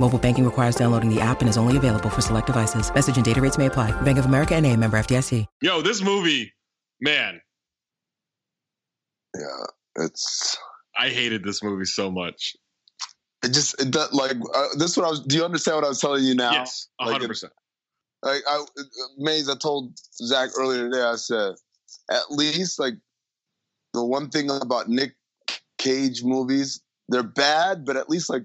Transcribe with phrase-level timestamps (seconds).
[0.00, 2.92] Mobile banking requires downloading the app and is only available for select devices.
[2.94, 3.90] Message and data rates may apply.
[4.02, 5.46] Bank of America and a member FDIC.
[5.62, 6.52] Yo, this movie,
[7.00, 7.40] man,
[9.34, 9.44] Yeah,
[10.04, 10.56] it's
[10.96, 12.54] I hated this movie so much.
[13.44, 14.90] it just it does, like uh, this.
[14.92, 15.20] Is what I was.
[15.20, 16.52] Do you understand what I was telling you now?
[16.52, 17.52] yes, Like, hundred it- percent.
[18.24, 18.64] Like I,
[19.18, 21.02] Mayes, I told Zach earlier today.
[21.02, 21.54] I said,
[22.10, 22.94] at least like
[23.94, 25.14] the one thing about Nick
[25.78, 28.44] Cage movies, they're bad, but at least like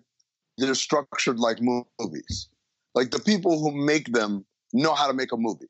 [0.58, 2.50] they're structured like movies.
[2.96, 5.68] Like the people who make them know how to make a movie.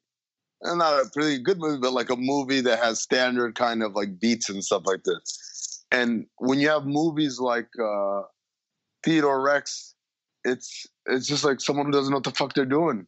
[0.61, 3.93] And not a pretty good movie, but like a movie that has standard kind of
[3.93, 5.83] like beats and stuff like this.
[5.91, 8.23] And when you have movies like uh,
[9.03, 9.93] Theodore Rex,
[10.43, 13.05] it's it's just like someone who doesn't know what the fuck they're doing.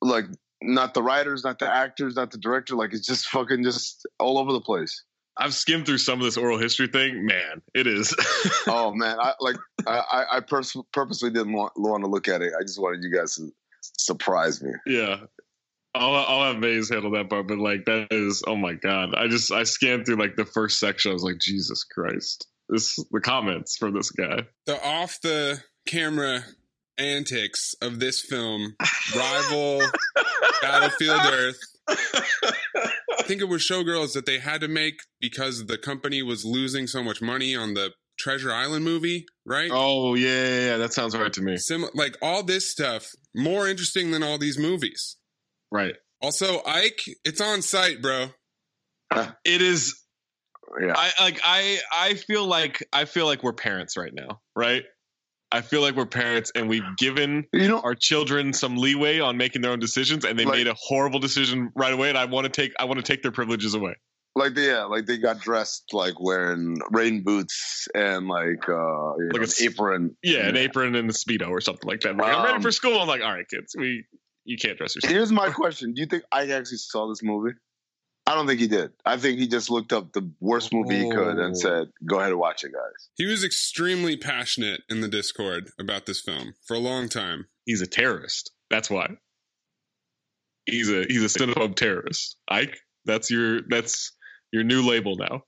[0.00, 0.26] Like
[0.62, 2.76] not the writers, not the actors, not the director.
[2.76, 5.02] Like it's just fucking just all over the place.
[5.36, 7.24] I've skimmed through some of this oral history thing.
[7.24, 8.14] Man, it is.
[8.66, 9.56] oh man, I like
[9.86, 12.52] I I, I pers- purposely didn't want, want to look at it.
[12.58, 13.50] I just wanted you guys to
[13.80, 14.72] surprise me.
[14.86, 15.16] yeah.
[15.94, 19.14] I'll, I'll have Mayes handle that part, but like that is oh my god!
[19.14, 21.10] I just I scanned through like the first section.
[21.10, 22.46] I was like, Jesus Christ!
[22.70, 24.44] This the comments from this guy.
[24.64, 26.44] the off the camera
[26.96, 28.74] antics of this film
[29.14, 29.82] rival
[30.62, 31.60] Battlefield Earth.
[31.88, 36.86] I think it was Showgirls that they had to make because the company was losing
[36.86, 39.70] so much money on the Treasure Island movie, right?
[39.72, 41.56] Oh yeah, yeah, yeah, that sounds right to me.
[41.56, 45.16] Sim- like all this stuff, more interesting than all these movies.
[45.70, 45.96] Right.
[46.20, 48.28] Also, Ike, it's on site, bro.
[49.44, 49.98] It is.
[50.80, 50.94] Yeah.
[50.96, 51.40] I like.
[51.44, 54.40] I I feel like I feel like we're parents right now.
[54.56, 54.84] Right.
[55.52, 59.36] I feel like we're parents, and we've given You know, our children some leeway on
[59.36, 62.08] making their own decisions, and they Like- made a horrible decision right away.
[62.08, 63.94] And I want to take I want to take their privileges away.
[64.34, 69.34] like they, yeah, like they got dressed like wearing rain boots and like uh Like
[69.34, 70.16] know, an apron.
[70.22, 72.16] Yeah, an apron and a speedo or something like that.
[72.16, 72.98] Like, I'm ready Um, for school.
[72.98, 74.04] I'm like, all right, kids, we
[74.44, 75.12] you can't dress yourself.
[75.12, 77.52] Here's my question: Do you think I actually saw this movie?
[78.26, 78.92] I don't think he did.
[79.04, 81.44] I think he just looked up the worst movie he could Oh.
[81.44, 85.70] and said, "Go ahead and watch it, guys." He was extremely passionate in the Discord
[85.78, 87.48] about this film for a long time.
[87.66, 88.52] He's a terrorist.
[88.70, 89.16] That's why.
[90.66, 92.36] He's a he's a cinephobe terrorist.
[92.48, 94.12] Ike, that's your that's
[94.52, 95.42] your new label now.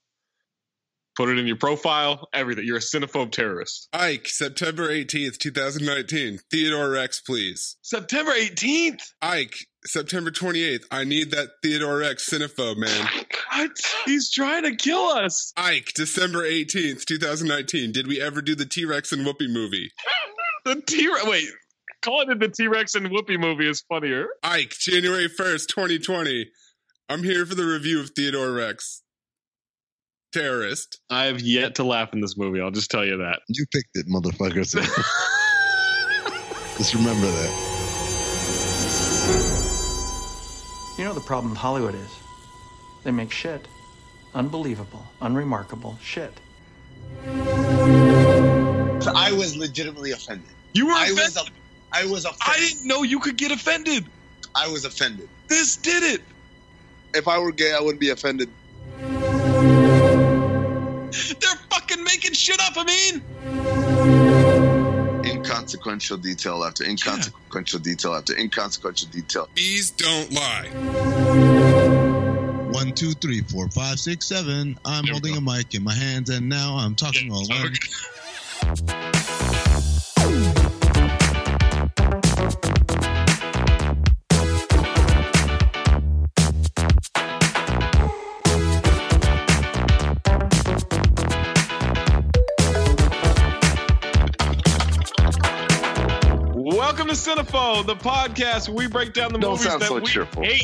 [1.16, 2.64] Put it in your profile, everything.
[2.66, 3.88] You're a cinephobe terrorist.
[3.92, 6.40] Ike, September 18th, 2019.
[6.50, 7.76] Theodore Rex, please.
[7.82, 9.00] September 18th.
[9.22, 9.54] Ike,
[9.86, 10.84] September 28th.
[10.90, 13.08] I need that Theodore Rex cinephobe, man.
[13.52, 13.70] What?
[14.06, 15.52] He's trying to kill us.
[15.56, 17.92] Ike, December 18th, 2019.
[17.92, 19.90] Did we ever do the T Rex and Whoopi movie?
[20.64, 21.26] The T Rex.
[21.26, 21.48] Wait,
[22.00, 24.28] calling it the T Rex and Whoopi movie is funnier.
[24.42, 26.48] Ike, January 1st, 2020.
[27.10, 29.02] I'm here for the review of Theodore Rex.
[30.34, 31.00] Terrorist.
[31.10, 32.60] I have yet to laugh in this movie.
[32.60, 33.42] I'll just tell you that.
[33.48, 34.66] You picked it, motherfucker.
[34.66, 34.80] So
[36.78, 37.74] just remember that.
[40.98, 42.10] You know the problem with Hollywood is?
[43.04, 43.68] They make shit.
[44.34, 46.32] Unbelievable, unremarkable shit.
[47.24, 50.48] So I was legitimately offended.
[50.72, 51.36] You were I offended.
[51.36, 51.50] was,
[51.92, 52.42] I was offended.
[52.46, 54.04] I didn't know you could get offended.
[54.56, 55.28] I was offended.
[55.46, 56.22] This did it.
[57.14, 58.48] If I were gay, I wouldn't be offended.
[61.40, 62.74] They're fucking making shit up.
[62.76, 63.22] I mean,
[65.24, 69.48] Inconsequential detail after inconsequential detail after inconsequential detail.
[69.54, 70.68] Bees don't lie.
[72.72, 74.78] One, two, three, four, five, six, seven.
[74.84, 77.74] I'm There holding a mic in my hands, and now I'm talking all alone.
[97.24, 100.42] Cinephobe, the podcast where we break down the Don't movies that so we cheerful.
[100.42, 100.60] hate.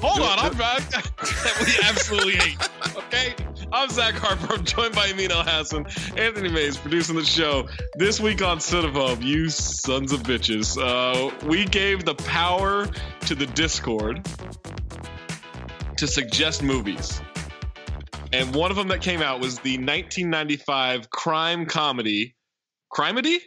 [0.00, 0.88] Hold on, I'm back.
[0.90, 2.68] that we absolutely hate.
[2.96, 3.34] Okay,
[3.72, 4.54] I'm Zach Harper.
[4.54, 7.68] I'm joined by Amin Al Hassan, Anthony Mayes, producing the show.
[7.96, 12.86] This week on Cinephobe, you sons of bitches, uh, we gave the power
[13.22, 14.24] to the Discord
[15.96, 17.20] to suggest movies.
[18.32, 22.36] And one of them that came out was the 1995 crime comedy,
[22.92, 23.38] Crimedy?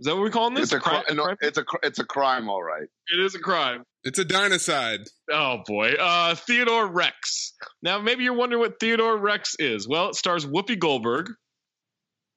[0.00, 0.64] Is that what we're calling this?
[0.64, 2.82] It's a Crime- cri- no, it's a cr- it's a crime, all right.
[3.08, 3.84] it is a crime.
[4.02, 5.06] It's a dinocide.
[5.30, 5.92] Oh boy.
[5.92, 7.52] Uh, Theodore Rex.
[7.82, 9.86] Now, maybe you're wondering what Theodore Rex is.
[9.86, 11.28] Well, it stars Whoopi Goldberg,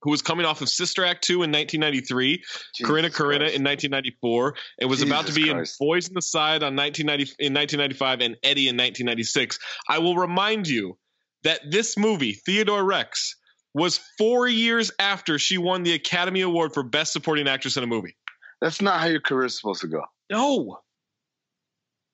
[0.01, 2.41] who was coming off of Sister Act 2 in 1993, Corrina
[2.75, 3.55] Jesus Corrina Christ.
[3.55, 5.77] in 1994, and was about to be Christ.
[5.79, 9.57] in Boys in the Side on 1990, in 1995 and Eddie in 1996.
[9.87, 10.97] I will remind you
[11.43, 13.37] that this movie, Theodore Rex,
[13.73, 17.87] was four years after she won the Academy Award for Best Supporting Actress in a
[17.87, 18.15] Movie.
[18.61, 20.03] That's not how your career is supposed to go.
[20.31, 20.79] No.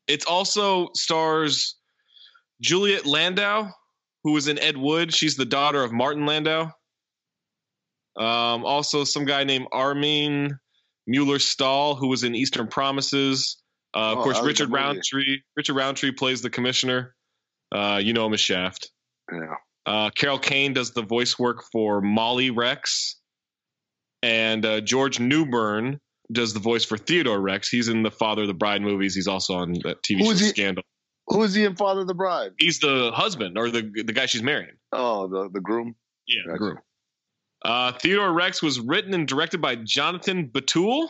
[0.08, 1.76] It also stars
[2.62, 3.70] Juliet Landau,
[4.24, 5.14] who was in Ed Wood.
[5.14, 6.72] She's the daughter of Martin Landau.
[8.18, 10.58] Um, also, some guy named Armin
[11.08, 13.58] Mueller Stahl, who was in Eastern Promises.
[13.96, 14.72] Uh, of Oh, course, that was a Richard.
[14.72, 15.42] Roundtree.
[15.56, 17.16] Richard Roundtree plays the commissioner.
[17.72, 18.92] Uh, you know him as Shaft.
[19.32, 19.56] Yeah.
[19.86, 23.16] Uh, Carol Kane does the voice work for Molly Rex,
[24.22, 26.00] and uh, George Newbern
[26.32, 27.70] does the voice for Theodore Rex.
[27.70, 29.16] He's in the Father of the Bride movies.
[29.16, 30.50] He's also on that TV Who show he?
[30.50, 30.84] Scandal.
[31.28, 32.52] Who is he in Father of the Bride?
[32.58, 34.76] He's the husband or the the guy she's marrying.
[34.92, 35.96] Oh, the the groom.
[36.28, 36.80] Yeah, the groom.
[37.64, 41.10] Uh, Theodore Rex was written and directed by Jonathan Betuel.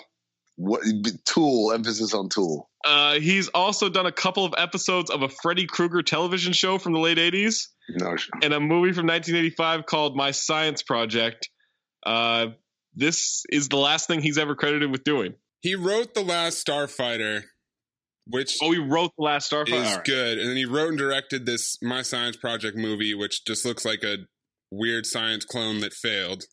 [0.61, 0.81] What
[1.25, 1.71] Tool?
[1.71, 2.69] Emphasis on Tool.
[2.83, 6.91] Uh, he's also done a couple of episodes of a Freddy Krueger television show from
[6.93, 11.49] the late 80s No, sh- and a movie from 1985 called My Science Project.
[12.05, 12.47] Uh,
[12.95, 15.33] this is the last thing he's ever credited with doing.
[15.61, 17.43] He wrote The Last Starfighter,
[18.27, 19.81] which Oh, he wrote The Last Starfighter.
[19.81, 20.05] is All right.
[20.05, 20.39] good.
[20.39, 24.03] And then he wrote and directed this My Science Project movie, which just looks like
[24.03, 24.17] a
[24.71, 26.43] weird science clone that failed.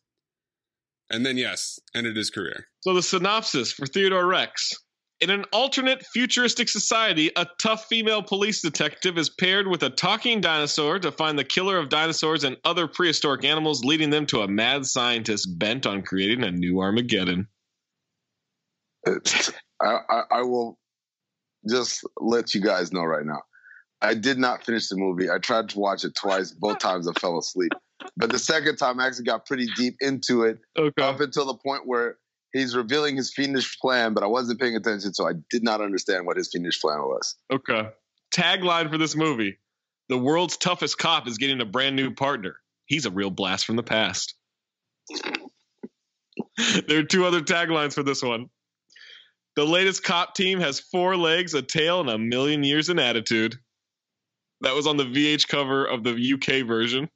[1.09, 2.67] And then, yes, ended his career.
[2.81, 4.73] So the synopsis for Theodore Rex.
[5.19, 10.41] In an alternate futuristic society, a tough female police detective is paired with a talking
[10.41, 14.47] dinosaur to find the killer of dinosaurs and other prehistoric animals, leading them to a
[14.47, 17.47] mad scientist bent on creating a new Armageddon.
[19.07, 20.77] I, I I will
[21.67, 23.41] just let you guys know right now.
[24.01, 25.29] I did not finish the movie.
[25.29, 26.51] I tried to watch it twice.
[26.51, 27.71] Both times I fell asleep.
[28.15, 31.01] But the second time I actually got pretty deep into it Okay.
[31.03, 32.17] up until the point where
[32.53, 36.25] he's revealing his fiendish plan, but I wasn't paying attention, so I did not understand
[36.25, 37.35] what his fiendish plan was.
[37.51, 37.89] Okay.
[38.31, 39.57] Tagline for this movie
[40.09, 42.57] The world's toughest cop is getting a brand new partner.
[42.85, 44.35] He's a real blast from the past.
[46.87, 48.49] there are two other taglines for this one.
[49.55, 53.55] The latest cop team has four legs, a tail, and a million years in attitude.
[54.61, 57.09] That was on the VH cover of the UK version.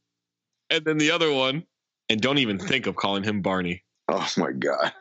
[0.71, 1.63] And then the other one,
[2.09, 3.83] and don't even think of calling him Barney.
[4.07, 4.93] Oh my god.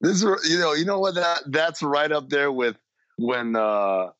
[0.00, 2.76] This is you know you know what that that's right up there with
[3.18, 4.10] when uh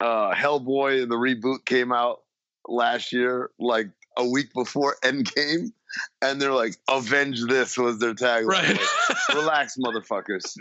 [0.00, 2.20] uh Hellboy the reboot came out
[2.68, 5.72] last year, like a week before Endgame,
[6.22, 8.46] and they're like, "Avenge this" was their tagline.
[8.46, 8.78] Right.
[8.78, 10.56] Like, Relax, motherfuckers.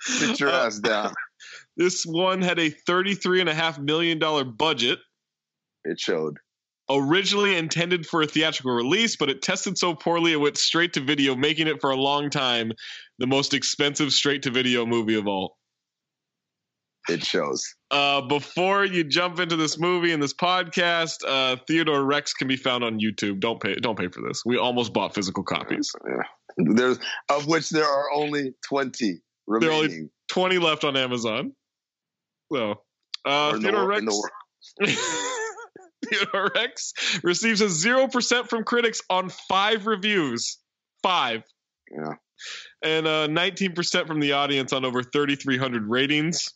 [0.00, 1.14] Sit your Uh, ass down.
[1.76, 4.18] This one had a $33.5 million
[4.56, 5.00] budget,
[5.84, 6.38] It showed.
[6.90, 11.00] Originally intended for a theatrical release, but it tested so poorly it went straight to
[11.00, 12.72] video, making it for a long time
[13.18, 15.56] the most expensive straight to video movie of all.
[17.08, 17.62] It shows.
[17.90, 22.56] Uh, before you jump into this movie and this podcast, uh, Theodore Rex can be
[22.56, 23.40] found on YouTube.
[23.40, 23.74] Don't pay.
[23.74, 24.42] Don't pay for this.
[24.46, 25.92] We almost bought physical copies.
[26.56, 26.98] There's
[27.28, 30.10] of which there are only twenty There are only remaining.
[30.28, 31.52] Twenty left on Amazon.
[32.50, 32.80] So,
[33.26, 34.06] uh, or in the Theodore Rex.
[36.14, 36.52] in the world.
[36.54, 36.92] Theodore Rex
[37.22, 40.58] receives a zero percent from critics on five reviews.
[41.02, 41.42] Five.
[41.90, 42.14] Yeah.
[42.82, 46.48] and uh, 19% from the audience on over 3,300 ratings.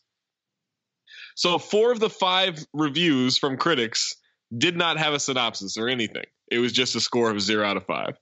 [1.36, 4.14] So, four of the five reviews from critics
[4.56, 6.24] did not have a synopsis or anything.
[6.50, 8.16] It was just a score of zero out of five.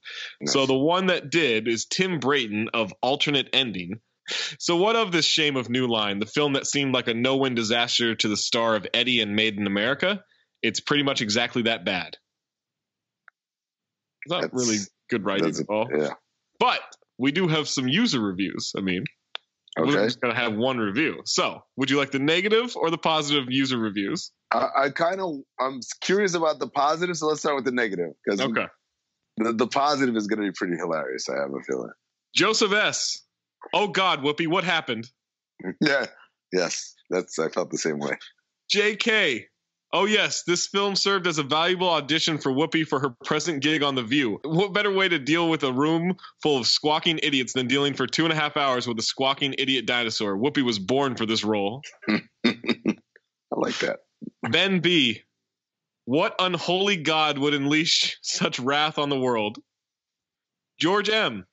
[0.44, 4.00] So, the one that did is Tim Brayton of Alternate Ending.
[4.58, 7.36] So, what of this shame of New Line, the film that seemed like a no
[7.36, 10.22] win disaster to the star of Eddie and Made in America?
[10.62, 12.16] It's pretty much exactly that bad.
[14.25, 14.78] It's not That's- really
[15.10, 15.88] good writing at all.
[15.96, 16.14] yeah.
[16.58, 16.80] But
[17.18, 18.72] we do have some user reviews.
[18.76, 19.04] I mean,
[19.78, 19.88] okay.
[19.88, 21.20] we're just going to have one review.
[21.25, 24.32] So, would you like the negative or the positive user reviews?
[24.50, 28.12] I, I kind of I'm curious about the positive, so let's start with the negative
[28.25, 28.66] because Okay.
[29.36, 31.28] the, the positive is going to be pretty hilarious.
[31.28, 31.90] I have a feeling.
[32.34, 33.22] Joseph S.
[33.72, 35.08] Oh, God, Whoopi, what happened?
[35.80, 36.06] Yeah.
[36.52, 36.94] Yes.
[37.10, 38.12] That's I felt the same way.
[38.75, 39.44] JK.
[39.98, 43.82] Oh, yes, this film served as a valuable audition for Whoopi for her present gig
[43.82, 44.38] on The View.
[44.44, 48.06] What better way to deal with a room full of squawking idiots than dealing for
[48.06, 50.36] two and a half hours with a squawking idiot dinosaur?
[50.36, 51.80] Whoopi was born for this role.
[52.10, 52.20] I
[53.52, 54.00] like that.
[54.42, 55.22] Ben B.
[56.04, 59.56] What unholy God would unleash such wrath on the world?
[60.78, 61.46] George M.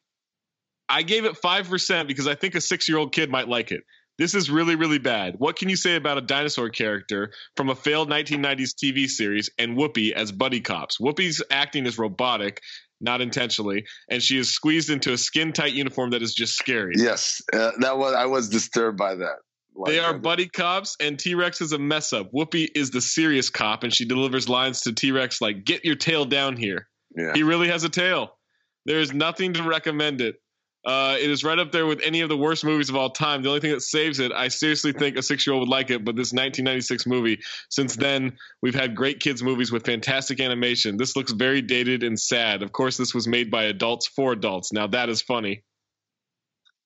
[0.89, 3.85] I gave it 5% because I think a six year old kid might like it.
[4.17, 5.36] This is really, really bad.
[5.39, 9.75] What can you say about a dinosaur character from a failed 1990s TV series and
[9.75, 11.00] Whoopi as buddy cops?
[11.00, 12.62] Whoopi's acting is robotic,
[13.01, 16.93] not intentionally, and she is squeezed into a skin tight uniform that is just scary.
[16.96, 19.38] Yes, uh, that was I was disturbed by that.
[19.86, 22.32] They are uh, buddy cops, and T Rex is a mess up.
[22.32, 25.96] Whoopi is the serious cop, and she delivers lines to T Rex like, Get your
[25.96, 26.88] tail down here.
[27.15, 27.34] Yeah.
[27.34, 28.38] He really has a tail.
[28.86, 30.36] There is nothing to recommend it.
[30.85, 33.41] Uh, it is right up there with any of the worst movies of all time.
[33.41, 35.89] The only thing that saves it, I seriously think a six year old would like
[35.89, 40.97] it, but this 1996 movie, since then, we've had great kids' movies with fantastic animation.
[40.97, 42.63] This looks very dated and sad.
[42.63, 44.73] Of course, this was made by adults for adults.
[44.73, 45.63] Now, that is funny.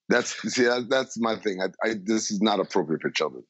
[0.10, 1.60] That's see, that's my thing.
[1.62, 3.44] I, I this is not appropriate for children.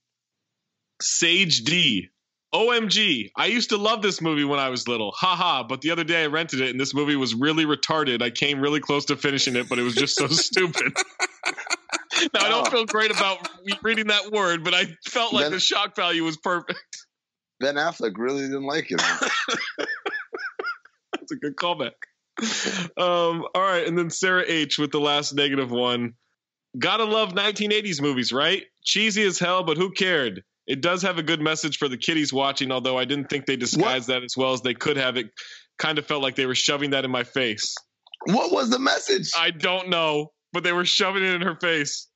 [1.02, 2.10] Sage D.
[2.54, 5.12] OMG, I used to love this movie when I was little.
[5.12, 8.22] Haha, but the other day I rented it and this movie was really retarded.
[8.22, 10.94] I came really close to finishing it, but it was just so stupid.
[12.34, 13.48] now, I don't feel great about
[13.84, 16.80] reading that word, but I felt like Then- the shock value was perfect.
[17.60, 19.02] Ben Affleck really didn't like it.
[21.14, 21.94] That's a good callback.
[22.98, 26.14] Um, all right, and then Sarah H with the last negative one.
[26.78, 28.64] Gotta love 1980s movies, right?
[28.84, 30.44] Cheesy as hell, but who cared?
[30.68, 33.56] It does have a good message for the kiddies watching, although I didn't think they
[33.56, 35.16] disguised that as well as they could have.
[35.16, 35.28] It
[35.80, 37.74] kind of felt like they were shoving that in my face.
[38.26, 39.32] what was the message?
[39.38, 42.08] I don't know, but they were shoving it in her face.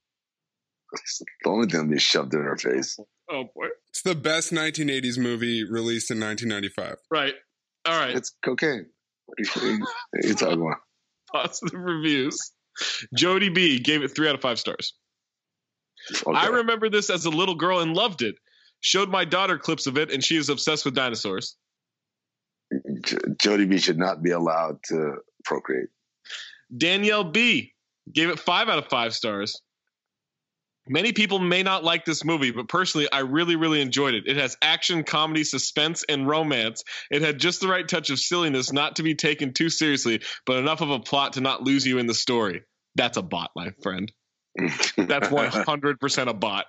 [1.44, 3.00] the only thing they shoved in her face.
[3.30, 3.68] Oh boy.
[3.90, 6.98] It's the best 1980s movie released in 1995.
[7.10, 7.36] Right.
[7.86, 8.16] All right.
[8.16, 8.88] It's cocaine.
[9.28, 10.78] What are you, what are you talking about?
[11.32, 12.38] Positive reviews.
[13.16, 14.94] Jody B gave it three out of five stars.
[16.10, 16.38] Okay.
[16.38, 18.36] I remember this as a little girl and loved it.
[18.80, 21.56] Showed my daughter clips of it, and she is obsessed with dinosaurs.
[23.04, 25.90] J- Jody B should not be allowed to procreate.
[26.76, 27.74] Danielle B
[28.12, 29.62] gave it five out of five stars.
[30.88, 34.24] Many people may not like this movie, but personally, I really, really enjoyed it.
[34.26, 36.84] It has action, comedy, suspense, and romance.
[37.12, 40.58] It had just the right touch of silliness not to be taken too seriously, but
[40.58, 42.64] enough of a plot to not lose you in the story.
[42.96, 44.12] That's a bot, my friend.
[44.58, 46.66] That's 100% a bot.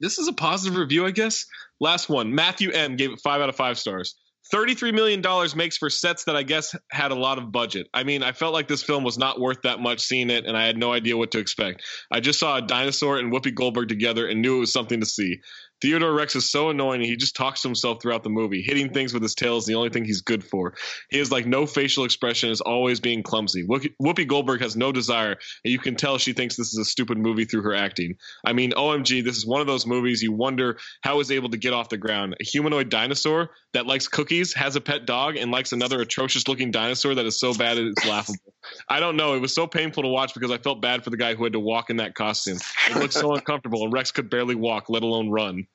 [0.00, 1.46] This is a positive review, I guess.
[1.80, 2.34] Last one.
[2.34, 4.16] Matthew M gave it five out of five stars.
[4.52, 5.22] $33 million
[5.56, 7.88] makes for sets that I guess had a lot of budget.
[7.94, 10.56] I mean, I felt like this film was not worth that much seeing it, and
[10.56, 11.82] I had no idea what to expect.
[12.10, 15.06] I just saw a dinosaur and Whoopi Goldberg together and knew it was something to
[15.06, 15.38] see.
[15.80, 17.02] Theodore Rex is so annoying.
[17.02, 18.62] He just talks to himself throughout the movie.
[18.62, 20.74] Hitting things with his tail is the only thing he's good for.
[21.10, 23.66] He has like no facial expression, is always being clumsy.
[23.66, 27.18] Whoopi Goldberg has no desire, and you can tell she thinks this is a stupid
[27.18, 28.16] movie through her acting.
[28.46, 31.58] I mean, OMG, this is one of those movies you wonder how is able to
[31.58, 32.36] get off the ground.
[32.40, 36.70] A humanoid dinosaur that likes cookies, has a pet dog, and likes another atrocious looking
[36.70, 38.54] dinosaur that is so bad it's laughable.
[38.88, 39.34] I don't know.
[39.34, 41.52] It was so painful to watch because I felt bad for the guy who had
[41.52, 42.58] to walk in that costume.
[42.88, 45.66] It looked so uncomfortable, and Rex could barely walk, let alone run.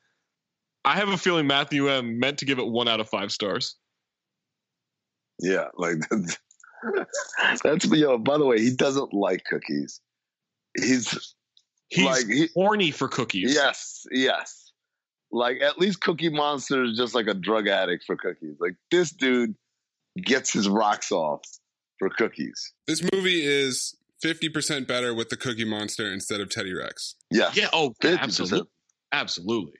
[0.86, 3.76] I have a feeling Matthew M meant to give it one out of five stars.
[5.40, 5.98] Yeah, like
[7.64, 8.18] that's yo.
[8.18, 10.02] By the way, he doesn't like cookies.
[10.78, 11.36] He's
[11.90, 13.54] he's like he, horny for cookies.
[13.54, 14.72] Yes, yes.
[15.32, 18.56] Like at least Cookie Monster is just like a drug addict for cookies.
[18.60, 19.56] Like this dude
[20.18, 21.42] gets his rocks off
[22.00, 22.74] for cookies.
[22.88, 27.16] This movie is fifty percent better with the Cookie Monster instead of Teddy Rex.
[27.32, 27.68] Yeah, yeah.
[27.72, 28.20] Oh, 50%.
[28.20, 28.70] absolutely,
[29.12, 29.80] absolutely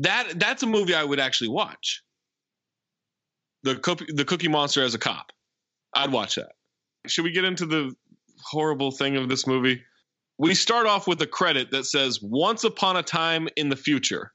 [0.00, 2.02] that that's a movie I would actually watch.
[3.62, 5.32] The cookie, the Cookie Monster as a cop,
[5.94, 6.52] I'd watch that.
[7.06, 7.94] Should we get into the
[8.44, 9.82] horrible thing of this movie?
[10.38, 14.32] We start off with a credit that says "Once upon a time in the future."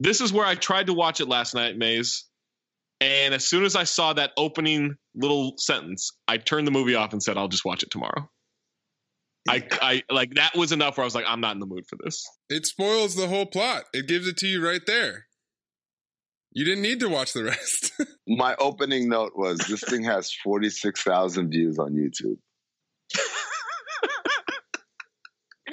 [0.00, 2.24] This is where I tried to watch it last night, Mayes.
[3.00, 7.12] And as soon as I saw that opening little sentence, I turned the movie off
[7.12, 8.30] and said, "I'll just watch it tomorrow."
[9.48, 11.86] I, I like that was enough where I was like, I'm not in the mood
[11.88, 12.24] for this.
[12.48, 13.84] It spoils the whole plot.
[13.92, 15.26] It gives it to you right there.
[16.52, 17.92] You didn't need to watch the rest.
[18.28, 22.36] My opening note was this thing has 46,000 views on YouTube.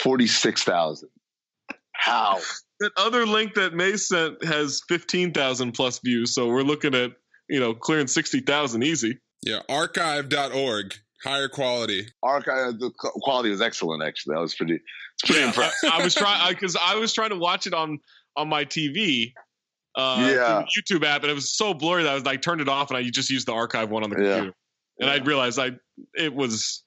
[0.02, 1.10] 46,000.
[1.92, 2.40] How?
[2.80, 6.34] That other link that May sent has 15,000 plus views.
[6.34, 7.12] So we're looking at,
[7.50, 9.20] you know, clearing 60,000 easy.
[9.44, 12.08] Yeah, archive.org higher quality.
[12.24, 14.04] Archive the quality was excellent.
[14.04, 14.76] Actually, that was pretty.
[14.76, 15.90] It's pretty yeah, impressive.
[15.92, 18.00] I, I was trying because I, I was trying to watch it on
[18.36, 19.34] on my TV.
[19.96, 20.66] Uh, yeah.
[20.78, 22.98] YouTube app, and it was so blurry that I was like turned it off, and
[22.98, 24.54] I just used the archive one on the computer.
[25.00, 25.14] And yeah.
[25.14, 25.72] I realized I
[26.16, 26.84] it was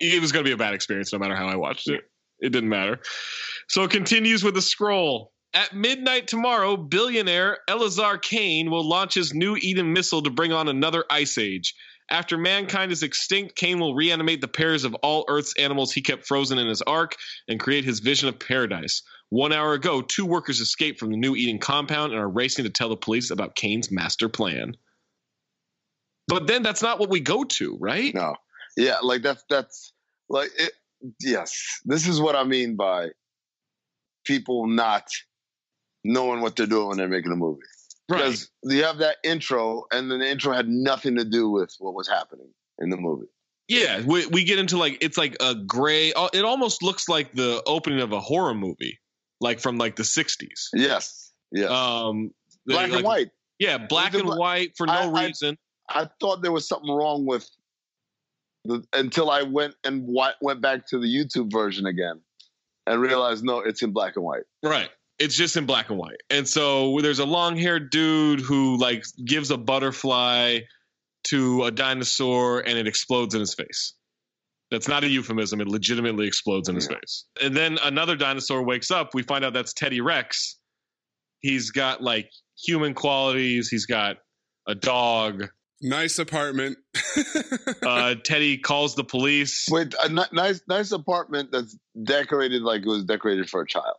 [0.00, 2.00] it was going to be a bad experience no matter how I watched it.
[2.40, 3.00] It didn't matter.
[3.68, 5.32] So it continues with a scroll.
[5.52, 10.68] At midnight tomorrow, billionaire Elazar Kane will launch his new Eden missile to bring on
[10.68, 11.74] another ice age.
[12.10, 16.26] After mankind is extinct, Kane will reanimate the pairs of all Earth's animals he kept
[16.26, 17.14] frozen in his ark
[17.46, 19.02] and create his vision of paradise.
[19.28, 22.70] One hour ago, two workers escaped from the new Eden compound and are racing to
[22.70, 24.76] tell the police about Kane's master plan.
[26.26, 28.12] But then that's not what we go to, right?
[28.12, 28.34] No.
[28.76, 29.92] Yeah, like that's that's
[30.28, 30.72] like it
[31.20, 31.80] yes.
[31.84, 33.10] This is what I mean by
[34.24, 35.08] people not
[36.04, 37.62] knowing what they're doing when they're making a movie.
[38.10, 38.74] Because right.
[38.74, 42.08] you have that intro, and then the intro had nothing to do with what was
[42.08, 43.28] happening in the movie.
[43.68, 46.12] Yeah, we, we get into like it's like a gray.
[46.12, 48.98] Uh, it almost looks like the opening of a horror movie,
[49.40, 50.70] like from like the '60s.
[50.74, 51.70] Yes, yes.
[51.70, 52.32] Um,
[52.66, 53.28] black like, and white.
[53.60, 55.56] Yeah, black and white for no I, reason.
[55.88, 57.48] I, I, thought there was something wrong with
[58.64, 60.04] the until I went and
[60.40, 62.20] went back to the YouTube version again
[62.88, 64.44] and realized no, it's in black and white.
[64.64, 66.22] Right it's just in black and white.
[66.30, 70.60] And so there's a long haired dude who like gives a butterfly
[71.28, 73.92] to a dinosaur and it explodes in his face.
[74.70, 75.60] That's not a euphemism.
[75.60, 76.96] It legitimately explodes in his yeah.
[76.96, 77.26] face.
[77.42, 79.10] And then another dinosaur wakes up.
[79.12, 80.56] We find out that's Teddy Rex.
[81.40, 83.68] He's got like human qualities.
[83.68, 84.16] He's got
[84.66, 85.48] a dog.
[85.82, 86.78] Nice apartment.
[87.82, 89.66] uh, Teddy calls the police.
[89.70, 93.96] Wait, a n- nice, nice apartment that's decorated like it was decorated for a child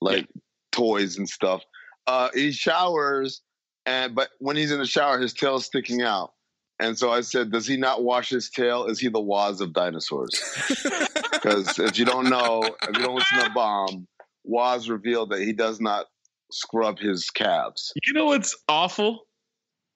[0.00, 0.40] like yeah.
[0.72, 1.62] toys and stuff.
[2.06, 3.42] Uh, he showers,
[3.86, 6.32] and but when he's in the shower, his tail's sticking out.
[6.80, 8.86] And so I said, "Does he not wash his tail?
[8.86, 10.30] Is he the Waz of dinosaurs?"
[11.42, 14.06] Because if you don't know, if you don't listen to Bomb,
[14.44, 16.04] Waz revealed that he does not
[16.52, 17.92] scrub his calves.
[18.06, 19.20] You know what's awful?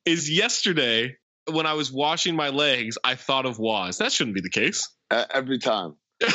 [0.06, 1.16] Is yesterday
[1.50, 3.98] when I was washing my legs, I thought of Waz.
[3.98, 4.88] That shouldn't be the case.
[5.10, 5.96] Uh, every time.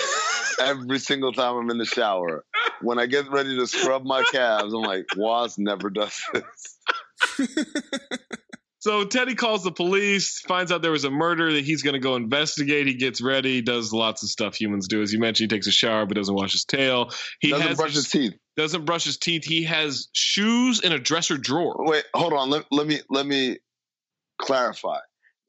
[0.61, 2.45] every single time I'm in the shower.
[2.81, 7.47] When I get ready to scrub my calves, I'm like, Woz never does this.
[8.79, 11.99] so Teddy calls the police, finds out there was a murder that he's going to
[11.99, 12.87] go investigate.
[12.87, 15.01] He gets ready, does lots of stuff humans do.
[15.01, 17.11] As you mentioned, he takes a shower but doesn't wash his tail.
[17.39, 18.33] He doesn't brush his teeth.
[18.55, 19.45] Doesn't brush his teeth.
[19.45, 21.75] He has shoes in a dresser drawer.
[21.79, 22.49] Wait, hold on.
[22.49, 23.57] Let, let me let me
[24.37, 24.99] clarify.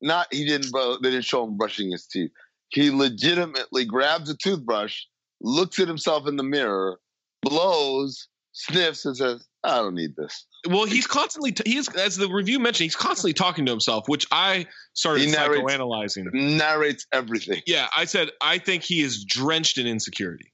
[0.01, 0.73] Not he didn't.
[1.03, 2.31] They didn't show him brushing his teeth
[2.71, 5.03] he legitimately grabs a toothbrush,
[5.41, 6.99] looks at himself in the mirror,
[7.43, 12.29] blows, sniffs, and says, "I don't need this." Well, he's constantly t- is, as the
[12.29, 16.33] review mentioned, he's constantly talking to himself, which I started he narrates, psychoanalyzing.
[16.33, 17.63] Narrates everything.
[17.67, 20.53] Yeah, I said I think he is drenched in insecurity.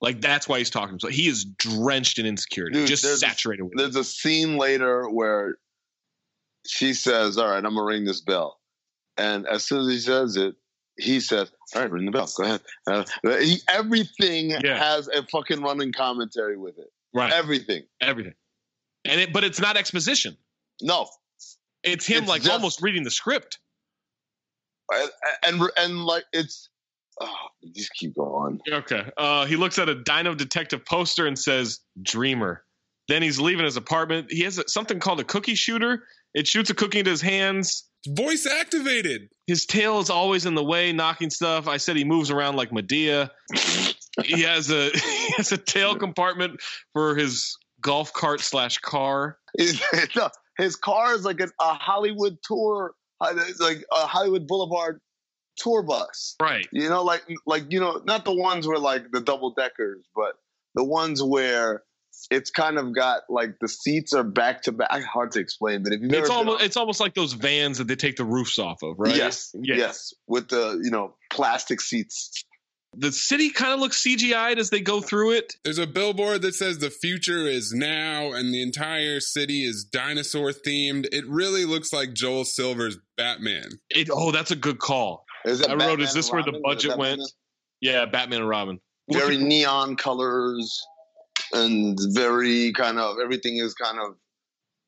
[0.00, 0.98] Like that's why he's talking.
[0.98, 3.78] So he is drenched in insecurity, Dude, just saturated with it.
[3.78, 5.56] There's a scene later where
[6.66, 8.60] she says, "All right, I'm gonna ring this bell,"
[9.16, 10.54] and as soon as he says it,
[10.98, 12.28] he says, "All right, ring the bell.
[12.36, 13.04] Go ahead." Uh,
[13.40, 14.78] he, everything Yeah.
[14.78, 16.90] has a fucking running commentary with it.
[17.14, 17.32] Right.
[17.32, 17.84] Everything.
[18.00, 18.34] Everything.
[19.04, 20.36] And it, but it's not exposition.
[20.82, 21.08] No,
[21.82, 23.58] It's him It's like just- almost reading the script.
[24.92, 25.10] and
[25.46, 26.68] and, and like it's.
[27.18, 27.34] Oh,
[27.74, 28.60] just keep going.
[28.70, 29.10] Okay.
[29.16, 32.62] Uh, he looks at a Dino Detective poster and says, "Dreamer."
[33.08, 34.26] Then he's leaving his apartment.
[34.30, 36.04] He has a, something called a cookie shooter.
[36.34, 37.84] It shoots a cookie into his hands.
[38.06, 39.28] It's voice activated.
[39.46, 41.68] His tail is always in the way, knocking stuff.
[41.68, 43.30] I said he moves around like Madea.
[44.24, 46.60] he has a he has a tail compartment
[46.92, 49.38] for his golf cart slash car.
[49.56, 49.82] His,
[50.58, 55.00] his car is like an, a Hollywood tour, uh, like a Hollywood Boulevard
[55.56, 56.36] tour bus.
[56.40, 56.66] Right.
[56.72, 60.34] You know, like like you know, not the ones where like the double deckers, but
[60.74, 61.82] the ones where
[62.30, 65.02] it's kind of got like the seats are back to back.
[65.04, 67.86] Hard to explain, but if you've It's almost on- it's almost like those vans that
[67.88, 69.14] they take the roofs off of, right?
[69.16, 69.76] yes, Yeah.
[69.76, 72.44] yes, with the you know plastic seats.
[72.98, 75.52] The city kind of looks CGI'd as they go through it.
[75.64, 80.50] There's a billboard that says the future is now and the entire city is dinosaur
[80.52, 81.06] themed.
[81.12, 83.68] It really looks like Joel Silver's Batman.
[83.90, 85.26] It oh, that's a good call.
[85.44, 87.20] Is that I wrote, Batman is this and where the budget went?
[87.82, 88.80] Yeah, Batman and Robin.
[89.12, 90.82] Very neon colors
[91.52, 94.16] and very kind of everything is kind of.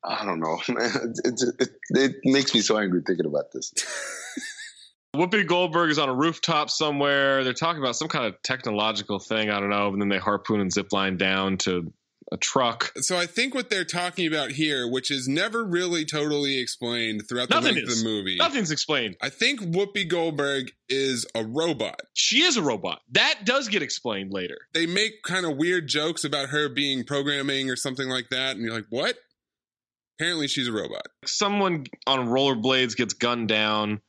[0.01, 0.57] I don't know.
[0.69, 3.73] It, it, it, it makes me so angry thinking about this.
[5.15, 7.43] Whoopi Goldberg is on a rooftop somewhere.
[7.43, 9.49] They're talking about some kind of technological thing.
[9.49, 9.89] I don't know.
[9.89, 11.91] And then they harpoon and zip line down to
[12.31, 12.91] a truck.
[12.97, 17.49] So I think what they're talking about here, which is never really totally explained throughout
[17.49, 17.99] the length is.
[17.99, 18.37] of the movie.
[18.37, 19.17] Nothing's explained.
[19.21, 22.01] I think Whoopi Goldberg is a robot.
[22.13, 23.01] She is a robot.
[23.11, 24.57] That does get explained later.
[24.73, 28.63] They make kind of weird jokes about her being programming or something like that, and
[28.63, 29.15] you're like, what?
[30.19, 31.07] Apparently, she's a robot.
[31.25, 34.01] Someone on rollerblades gets gunned down.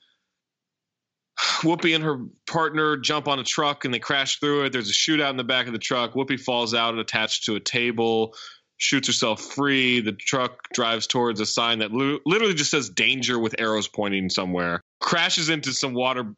[1.63, 4.73] Whoopi and her partner jump on a truck and they crash through it.
[4.73, 6.15] There's a shootout in the back of the truck.
[6.15, 8.35] Whoopi falls out and attached to a table,
[8.79, 10.01] shoots herself free.
[10.01, 14.83] The truck drives towards a sign that literally just says danger with arrows pointing somewhere.
[15.01, 16.35] Crashes into some water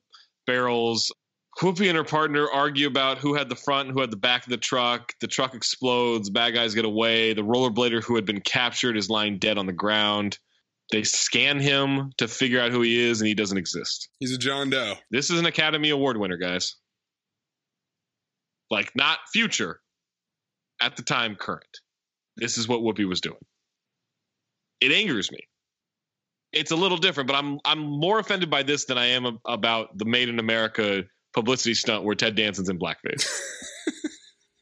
[0.47, 1.13] barrels.
[1.61, 4.45] Whoopi and her partner argue about who had the front and who had the back
[4.45, 5.13] of the truck.
[5.21, 6.31] The truck explodes.
[6.31, 7.35] Bad guys get away.
[7.35, 10.39] The rollerblader who had been captured is lying dead on the ground.
[10.93, 14.11] They scan him to figure out who he is, and he doesn't exist.
[14.21, 14.95] He's a John Doe.
[15.11, 16.77] This is an Academy Award winner, guys.
[18.71, 19.81] Like, not future,
[20.81, 21.79] at the time, current.
[22.37, 23.41] This is what Whoopi was doing.
[24.81, 25.39] It angers me.
[26.53, 29.39] It's a little different, but I'm I'm more offended by this than I am ab-
[29.47, 33.27] about the Made in America publicity stunt where Ted Danson's in blackface.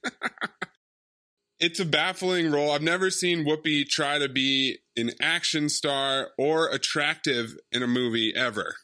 [1.61, 2.71] It's a baffling role.
[2.71, 8.35] I've never seen Whoopi try to be an action star or attractive in a movie
[8.35, 8.77] ever.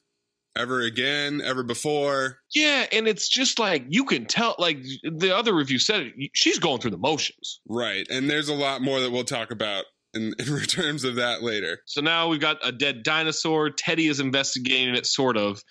[0.57, 2.39] Ever again, ever before.
[2.55, 4.55] yeah, and it's just like you can tell.
[4.59, 7.61] Like the other review said, it, she's going through the motions.
[7.69, 8.07] Right.
[8.09, 9.85] And there's a lot more that we'll talk about
[10.15, 11.81] in, in terms of that later.
[11.85, 13.71] So now we've got a dead dinosaur.
[13.71, 15.63] Teddy is investigating it, sort of.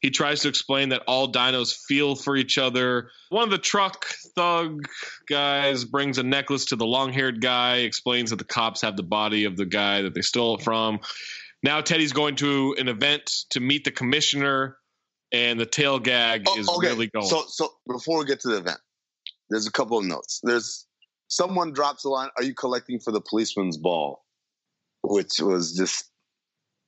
[0.00, 3.10] He tries to explain that all dinos feel for each other.
[3.28, 4.80] One of the truck thug
[5.28, 9.02] guys brings a necklace to the long haired guy, explains that the cops have the
[9.02, 11.00] body of the guy that they stole it from.
[11.62, 14.78] Now Teddy's going to an event to meet the commissioner,
[15.32, 16.88] and the tail gag Oh, is okay.
[16.88, 17.26] really going.
[17.26, 18.78] So, so before we get to the event,
[19.50, 20.40] there's a couple of notes.
[20.42, 20.86] There's
[21.28, 22.30] someone drops a line.
[22.38, 24.24] Are you collecting for the policeman's ball?
[25.02, 26.10] Which was just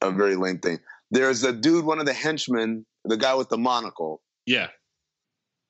[0.01, 0.81] a very lame thing.
[1.11, 4.23] There's a dude, one of the henchmen, the guy with the monocle.
[4.47, 4.69] yeah.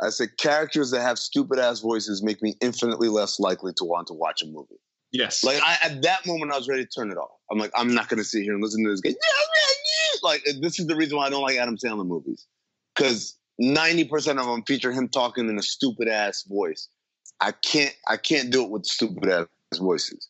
[0.01, 4.09] I said characters that have stupid ass voices make me infinitely less likely to want
[4.09, 4.81] to watch a movie.
[5.12, 5.45] Yes.
[5.45, 7.38] Like I, at that moment, I was ready to turn it off.
[7.51, 9.12] I'm like, I'm not going to sit here and listen to this guy.
[10.23, 12.47] Like this is the reason why I don't like Adam Sandler movies
[12.97, 16.88] because 90 percent of them feature him talking in a stupid ass voice.
[17.40, 19.47] I can't, I can't do it with stupid ass
[19.79, 20.29] voices.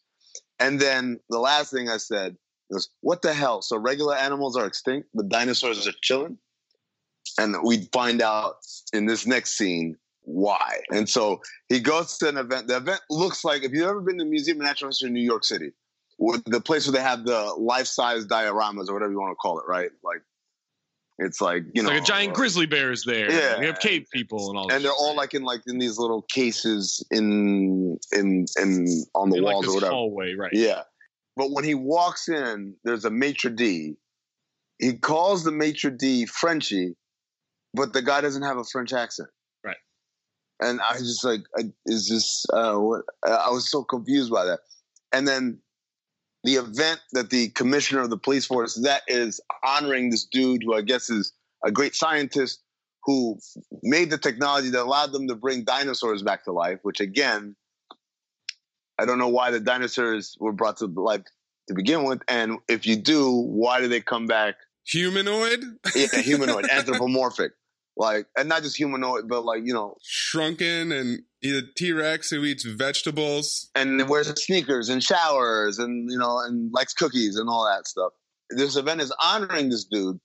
[0.58, 2.36] And then the last thing I said
[2.70, 6.38] was, "What the hell?" So regular animals are extinct, but dinosaurs are chilling.
[7.38, 8.56] And we find out
[8.92, 10.80] in this next scene why.
[10.92, 12.68] And so he goes to an event.
[12.68, 15.14] The event looks like if you've ever been to the Museum of Natural History in
[15.14, 15.70] New York City,
[16.18, 19.58] with the place where they have the life-size dioramas or whatever you want to call
[19.58, 19.90] it, right?
[20.04, 20.22] Like
[21.18, 23.30] it's like you It's know like a giant uh, grizzly bear is there.
[23.30, 23.58] Yeah.
[23.58, 25.00] We have cave people and all and they're shit.
[25.00, 29.54] all like in like in these little cases in in in on the in like
[29.54, 29.92] walls this or whatever.
[29.92, 30.52] hallway, right?
[30.52, 30.82] Yeah.
[31.36, 33.96] But when he walks in, there's a maitre d.
[34.78, 36.94] He calls the maitre d Frenchie,
[37.74, 39.28] but the guy doesn't have a French accent.
[39.64, 39.76] Right.
[40.60, 42.46] and I was just like, I, is this?
[42.52, 43.02] Uh, what?
[43.24, 44.60] I was so confused by that.
[45.12, 45.58] And then
[46.44, 50.74] the event that the commissioner of the police force that is honoring this dude who
[50.74, 51.32] I guess is
[51.64, 52.60] a great scientist
[53.04, 53.38] who
[53.82, 56.78] made the technology that allowed them to bring dinosaurs back to life.
[56.82, 57.56] Which again,
[58.98, 61.22] I don't know why the dinosaurs were brought to life
[61.68, 64.56] to begin with, and if you do, why do they come back?
[64.86, 65.64] Humanoid?
[65.94, 67.52] Yeah, humanoid, anthropomorphic,
[67.96, 72.30] like, and not just humanoid, but like you know, Shrunken and he's a T Rex
[72.30, 73.70] who eats vegetables.
[73.74, 78.12] and wears sneakers and showers and you know and likes cookies and all that stuff.
[78.50, 80.18] This event is honoring this dude,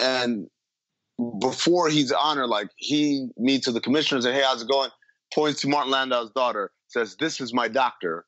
[0.00, 0.48] and
[1.40, 4.90] before he's honored, like he meets with the commissioner and says, "Hey, how's it going?"
[5.32, 8.24] Points to Martin Landau's daughter, says, "This is my doctor,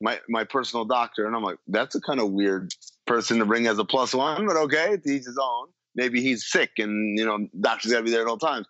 [0.00, 2.72] my my personal doctor," and I'm like, "That's a kind of weird
[3.06, 5.68] person to bring as a plus one, but okay, to each his own.
[6.00, 8.66] Maybe he's sick, and you know, doctor's gotta be there at all times."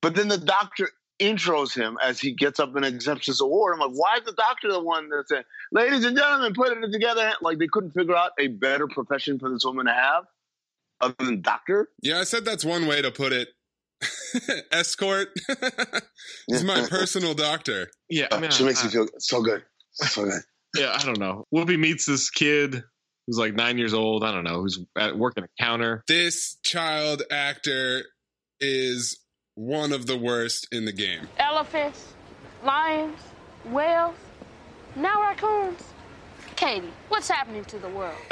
[0.00, 0.88] But then the doctor
[1.20, 3.74] intros him as he gets up and accepts his award.
[3.74, 6.90] I'm like, why is the doctor the one that said, ladies and gentlemen, put it
[6.90, 7.32] together?
[7.42, 10.24] Like they couldn't figure out a better profession for this woman to have
[11.00, 11.88] other than doctor.
[12.02, 13.48] Yeah, I said that's one way to put it.
[14.72, 15.28] Escort.
[16.46, 17.90] He's my personal doctor.
[18.08, 19.62] Yeah, I oh, mean, she makes I, me feel so good.
[19.92, 20.40] So good.
[20.76, 21.44] yeah, I don't know.
[21.54, 22.82] Whoopi meets this kid
[23.30, 24.24] who's like nine years old.
[24.24, 26.02] I don't know, who's at, working a counter.
[26.08, 28.02] This child actor
[28.58, 29.20] is
[29.54, 31.28] one of the worst in the game.
[31.38, 32.12] Elephants,
[32.64, 33.20] lions,
[33.66, 34.16] whales,
[34.96, 35.80] now raccoons.
[36.56, 38.18] Katie, what's happening to the world?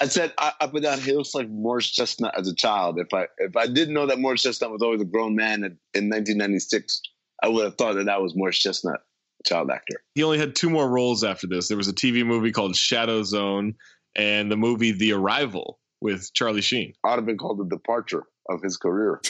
[0.00, 0.98] I said I, up and down.
[0.98, 2.98] He looks like Morris Chestnut as a child.
[2.98, 5.78] If I if I didn't know that Morris Chestnut was always a grown man in,
[5.94, 7.00] in 1996,
[7.42, 9.00] I would have thought that that was Morris Chestnut,
[9.46, 10.02] child actor.
[10.14, 11.68] He only had two more roles after this.
[11.68, 13.74] There was a TV movie called Shadow Zone
[14.16, 16.94] and the movie The Arrival with Charlie Sheen.
[17.04, 19.20] Ought have been called the departure of his career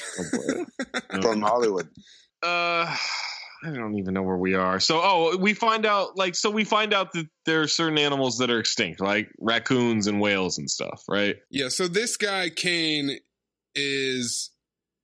[1.22, 1.88] from Hollywood.
[2.42, 2.94] Uh,
[3.64, 4.78] I don't even know where we are.
[4.78, 8.38] So, oh, we find out like so we find out that there are certain animals
[8.38, 11.36] that are extinct, like raccoons and whales and stuff, right?
[11.50, 13.18] Yeah, so this guy, Kane,
[13.74, 14.50] is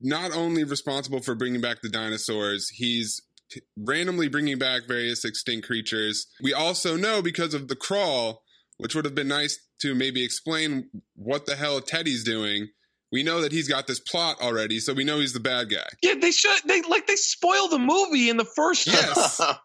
[0.00, 3.33] not only responsible for bringing back the dinosaurs, he's t-
[3.76, 6.26] randomly bringing back various extinct creatures.
[6.42, 8.42] We also know because of the crawl,
[8.78, 12.68] which would have been nice to maybe explain what the hell Teddy's doing.
[13.12, 15.86] We know that he's got this plot already, so we know he's the bad guy.
[16.02, 19.38] Yeah, they should they like they spoil the movie in the first Yes.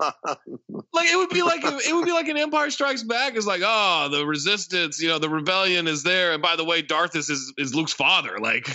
[0.93, 3.61] like it would be like it would be like an Empire Strikes Back is like
[3.65, 7.29] oh the resistance you know the rebellion is there and by the way Darth is
[7.31, 8.69] is, is Luke's father like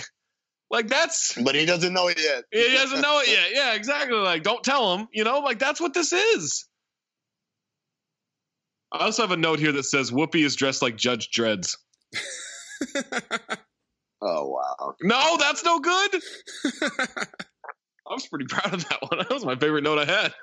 [0.75, 2.43] like that's but he doesn't know it yet.
[2.51, 5.81] he doesn't know it yet yeah exactly like don't tell him you know like that's
[5.81, 6.67] what this is.
[8.91, 11.77] I also have a note here that says Whoopi is dressed like Judge Dredds.
[14.21, 14.95] Oh wow!
[15.01, 16.15] No, that's no good.
[18.07, 19.19] I was pretty proud of that one.
[19.19, 20.33] That was my favorite note I had.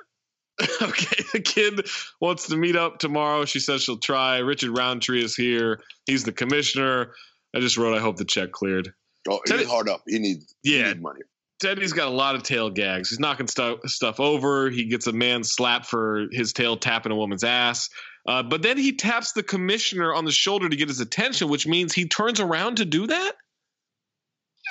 [0.82, 1.88] okay, the kid
[2.20, 3.44] wants to meet up tomorrow.
[3.44, 4.38] She says she'll try.
[4.38, 5.80] Richard Roundtree is here.
[6.06, 7.14] He's the commissioner.
[7.56, 8.92] I just wrote, I hope the check cleared.
[9.28, 10.02] Oh, Teddy- he's hard up.
[10.06, 10.94] He needs yeah he Yeah.
[10.94, 11.20] money.
[11.61, 13.11] Teddy's got a lot of tail gags.
[13.11, 14.68] He's knocking stuff stuff over.
[14.68, 17.88] He gets a man slapped for his tail tapping a woman's ass.
[18.26, 21.66] Uh, but then he taps the commissioner on the shoulder to get his attention, which
[21.66, 23.32] means he turns around to do that.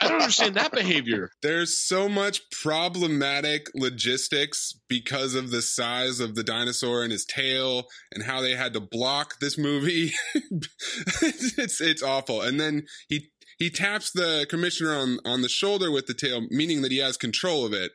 [0.01, 1.29] I don't understand that behavior.
[1.41, 7.87] There's so much problematic logistics because of the size of the dinosaur and his tail
[8.13, 10.11] and how they had to block this movie.
[11.21, 12.41] it's it's awful.
[12.41, 13.30] And then he
[13.61, 17.15] he taps the commissioner on on the shoulder with the tail, meaning that he has
[17.15, 17.91] control of it.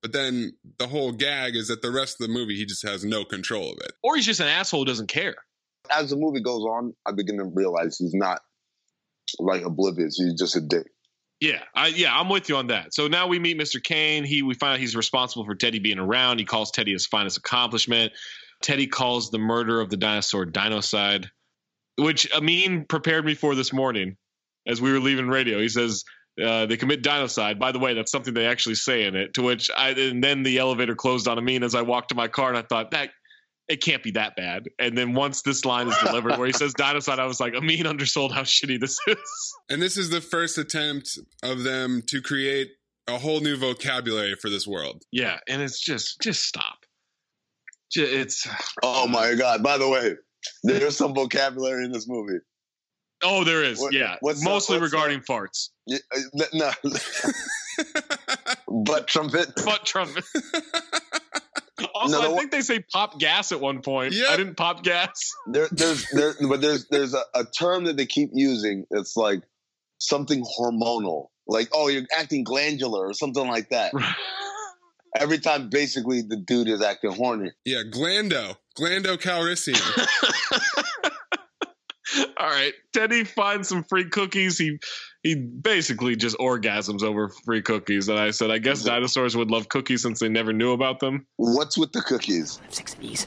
[0.00, 3.04] But then the whole gag is that the rest of the movie he just has
[3.04, 3.92] no control of it.
[4.02, 5.36] Or he's just an asshole who doesn't care.
[5.94, 8.40] As the movie goes on, I begin to realize he's not
[9.38, 10.16] like oblivious.
[10.16, 10.86] He's just a dick.
[11.38, 12.94] Yeah, I, yeah, I'm with you on that.
[12.94, 13.82] So now we meet Mr.
[13.82, 14.24] Kane.
[14.24, 16.38] He we find out he's responsible for Teddy being around.
[16.38, 18.12] He calls Teddy his finest accomplishment.
[18.62, 21.26] Teddy calls the murder of the dinosaur dinocide,
[21.96, 24.16] which Amin prepared me for this morning
[24.66, 25.58] as we were leaving radio.
[25.60, 26.04] He says
[26.42, 27.58] uh, they commit dinocide.
[27.58, 29.34] By the way, that's something they actually say in it.
[29.34, 32.28] To which I and then the elevator closed on Amin as I walked to my
[32.28, 33.10] car, and I thought that
[33.68, 34.64] it can't be that bad.
[34.80, 37.86] And then once this line is delivered where he says dinocide, I was like, Amin
[37.86, 39.54] undersold how shitty this is.
[39.68, 42.70] And this is the first attempt of them to create
[43.06, 45.02] a whole new vocabulary for this world.
[45.12, 46.78] Yeah, and it's just just stop.
[47.92, 48.46] Ju- It's
[48.82, 49.62] Oh my god!
[49.62, 50.14] By the way,
[50.62, 52.38] there's some vocabulary in this movie.
[53.22, 56.70] Oh, there is What- yeah, what's mostly up, what's regarding farts, Yeah, uh, No,
[58.68, 59.54] butt trumpet.
[59.64, 60.24] butt trumpet.
[61.94, 64.14] also, No, the I one- think they say pop gas at one point.
[64.14, 64.26] Yeah.
[64.30, 65.32] I didn't pop gas.
[65.46, 68.84] There, there's there, but there's there's a, a term that they keep using.
[68.90, 69.42] It's like
[69.98, 71.28] something hormonal.
[71.46, 73.92] like, "Oh, you're acting glandular" or something like that.
[75.16, 77.50] Every time, basically, the dude is acting horny.
[77.64, 78.56] Yeah, Glando.
[78.78, 79.80] Glando Calrissian.
[82.38, 84.58] All right, Teddy finds some free cookies.
[84.58, 84.78] He
[85.22, 88.08] he basically just orgasms over free cookies.
[88.08, 91.26] And I said, I guess dinosaurs would love cookies since they never knew about them.
[91.36, 92.58] What's with the cookies?
[92.70, 93.26] Six of these.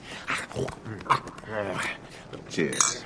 [2.50, 3.04] Cheers.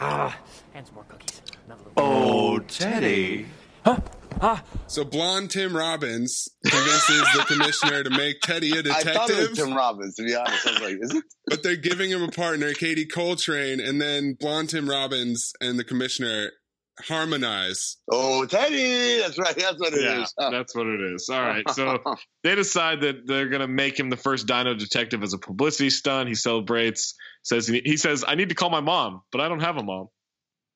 [0.00, 0.38] Ah,
[0.74, 1.42] and some more cookies.
[1.66, 2.02] Another little-
[3.84, 3.98] Oh,
[4.40, 4.60] Teddy.
[4.86, 9.28] So blonde Tim Robbins convinces the commissioner to make Teddy a I thought it was
[9.28, 10.14] detective, Tim Robbins.
[10.16, 13.06] To be honest, I was like, "Is it?" but they're giving him a partner, Katie
[13.06, 16.50] Coltrane, and then blonde Tim Robbins and the commissioner
[17.06, 17.96] harmonize.
[18.10, 19.20] Oh, Teddy.
[19.20, 19.54] That's right.
[19.56, 20.02] That's what it is.
[20.04, 20.50] yeah, Huh.
[20.50, 21.28] that's what it is.
[21.28, 21.98] All right, so
[22.44, 26.28] they decide that they're gonna make him the first Dino detective as a publicity stunt.
[26.28, 27.14] He celebrates.
[27.44, 29.82] Says he, he says, "I need to call my mom, but I don't have a
[29.82, 30.08] mom."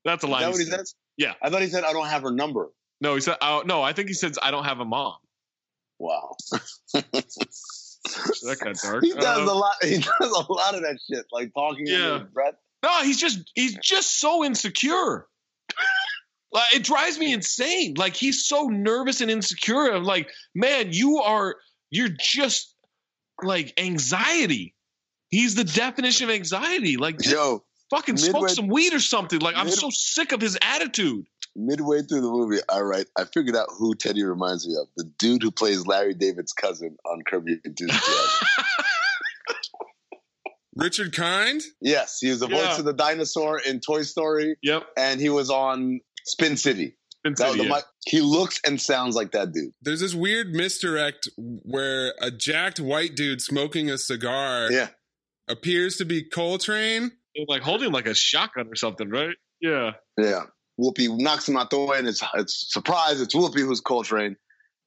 [0.05, 0.39] That's a lie.
[0.39, 0.51] Is line.
[0.53, 0.95] that he what he says?
[1.17, 1.35] Yeah.
[1.43, 2.71] I thought he said, "I don't have her number."
[3.03, 5.17] No, he said, oh, "No, I think he says I don't have a mom."
[5.99, 6.37] Wow.
[8.43, 9.05] That got dark.
[9.05, 9.75] He does a lot.
[9.81, 12.15] He does a lot of that shit, like talking Yeah.
[12.15, 12.55] under breath.
[12.83, 15.27] No, he's just he's just so insecure.
[16.53, 17.95] like it drives me insane.
[17.97, 19.93] Like he's so nervous and insecure.
[19.93, 21.57] I'm like, man, you are
[21.91, 22.75] you're just
[23.43, 24.75] like anxiety.
[25.29, 26.97] He's the definition of anxiety.
[26.97, 29.39] Like Yo, fucking smoke some weed or something.
[29.39, 31.27] Like I'm so sick of his attitude.
[31.57, 34.89] Midway through the movie, I write, I figured out who Teddy reminds me of.
[34.97, 38.47] The dude who plays Larry David's cousin on Curb Your Enthusiasm.
[40.75, 41.61] Richard Kind?
[41.81, 42.67] yes, he was the Yeah.
[42.69, 44.85] voice of the dinosaur in Toy Story, Yep.
[44.97, 46.97] and he was on Spin City.
[47.19, 47.71] Spin City, the yeah.
[47.77, 49.75] mi- he looks and sounds like that dude.
[49.83, 54.89] There's this weird misdirect where a jacked white dude smoking a cigar Yeah.
[55.47, 57.13] appears to be Coltrane.
[57.49, 59.37] Like holding like a shotgun or something, right?
[59.61, 59.93] Yeah.
[60.19, 60.45] Yeah.
[60.83, 63.21] Whoopi knocks him out the way, and it's it's surprise.
[63.21, 64.37] It's Whoopi who's Coltrane,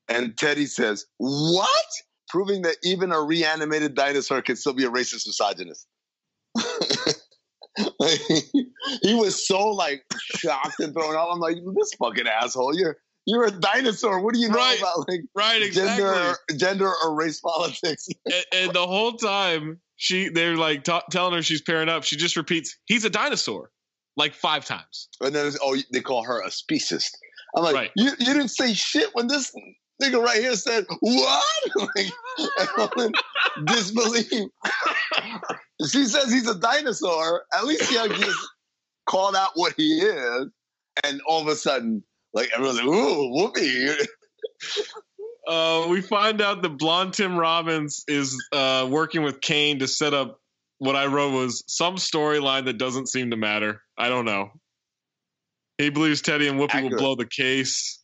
[0.10, 1.86] and Teddy says, "What?"
[2.30, 5.88] Proving that even a reanimated dinosaur can still be a racist misogynist.
[8.00, 8.20] Like,
[9.02, 10.06] he was so like
[10.38, 11.28] shocked and thrown off.
[11.34, 12.74] I'm like, this fucking asshole.
[12.74, 14.22] You're you're a dinosaur.
[14.22, 14.80] What do you know Right.
[14.80, 16.06] about like Right, exactly.
[16.06, 18.08] gender gender or race politics?
[18.26, 22.16] and, and the whole time she they're like ta telling her she's pairing up, she
[22.16, 23.72] just repeats, "He's a dinosaur,"
[24.18, 25.10] like five times.
[25.22, 27.18] And then it's, oh, they call her a speciest.
[27.56, 27.92] I'm like, Right.
[27.96, 29.54] you, you didn't say shit when this
[30.02, 31.44] nigga right here said what?
[31.96, 33.14] like,
[33.66, 34.30] disbelief.
[35.92, 37.44] she says he's a dinosaur.
[37.54, 38.38] At least he just
[39.06, 40.48] called out what he is,
[41.04, 43.96] and all of a sudden, like everyone's like, "Ooh, whoopee!"
[45.48, 50.14] Uh, we find out that blonde Tim Robbins is uh, working with Kane to set
[50.14, 50.40] up
[50.80, 53.82] what I wrote was some storyline that doesn't seem to matter.
[53.98, 54.52] I don't know.
[55.78, 58.00] He believes Teddy and Whoopi will blow the case.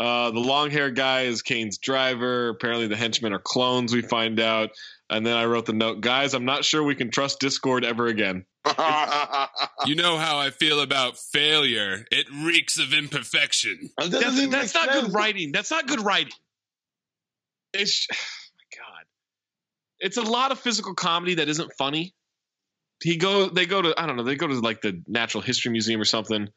[0.00, 2.48] Uh, the long hair guy is Kane's driver.
[2.48, 4.70] Apparently, the henchmen are clones, we find out.
[5.10, 8.06] And then I wrote the note Guys, I'm not sure we can trust Discord ever
[8.06, 8.44] again.
[9.84, 12.04] You know how I feel about failure.
[12.12, 13.90] It reeks of imperfection.
[13.98, 15.06] That That's, that's not sense.
[15.06, 15.50] good writing.
[15.50, 16.32] That's not good writing.
[17.72, 18.41] It's my god.
[20.02, 22.12] It's a lot of physical comedy that isn't funny.
[23.02, 25.72] He go they go to I don't know, they go to like the Natural History
[25.72, 26.48] Museum or something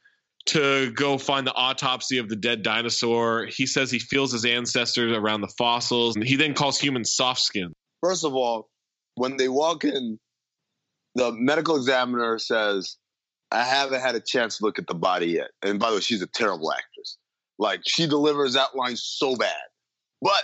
[0.47, 3.45] to go find the autopsy of the dead dinosaur.
[3.45, 7.41] He says he feels his ancestors around the fossils and he then calls humans soft
[7.41, 7.73] skin.
[8.01, 8.69] First of all,
[9.15, 10.19] when they walk in,
[11.15, 12.97] the medical examiner says,
[13.51, 15.47] I haven't had a chance to look at the body yet.
[15.61, 17.17] And by the way, she's a terrible actress.
[17.57, 19.55] Like, she delivers that line so bad.
[20.21, 20.43] But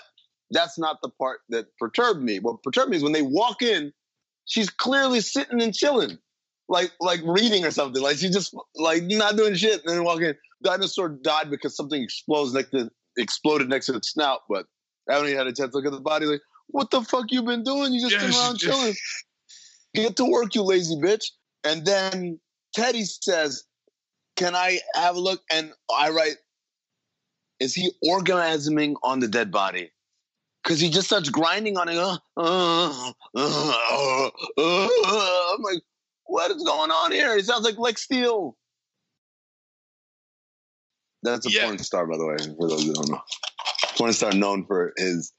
[0.51, 2.39] that's not the part that perturbed me.
[2.39, 3.93] What perturbed me is when they walk in,
[4.45, 6.17] she's clearly sitting and chilling,
[6.67, 8.01] like like reading or something.
[8.01, 9.81] Like she's just like not doing shit.
[9.85, 14.11] And then walk in, dinosaur died because something explodes next to exploded next to its
[14.11, 14.41] snout.
[14.49, 14.65] But
[15.09, 16.25] I haven't even had a chance to look at the body.
[16.25, 17.93] Like, what the fuck you been doing?
[17.93, 18.95] You just around chilling.
[19.93, 21.25] Get to work, you lazy bitch.
[21.63, 22.39] And then
[22.73, 23.63] Teddy says,
[24.35, 25.41] Can I have a look?
[25.51, 26.37] And I write,
[27.59, 29.91] Is he orgasming on the dead body?
[30.63, 31.97] Because he just starts grinding on it.
[31.97, 35.53] Uh, uh, uh, uh, uh.
[35.55, 35.81] I'm like,
[36.25, 37.35] What is going on here?
[37.35, 38.55] He sounds like Lex Steele.
[41.23, 41.65] That's a Yeah.
[41.65, 43.21] porn star, by the way, for those who don't know.
[43.97, 45.33] Porn star known for his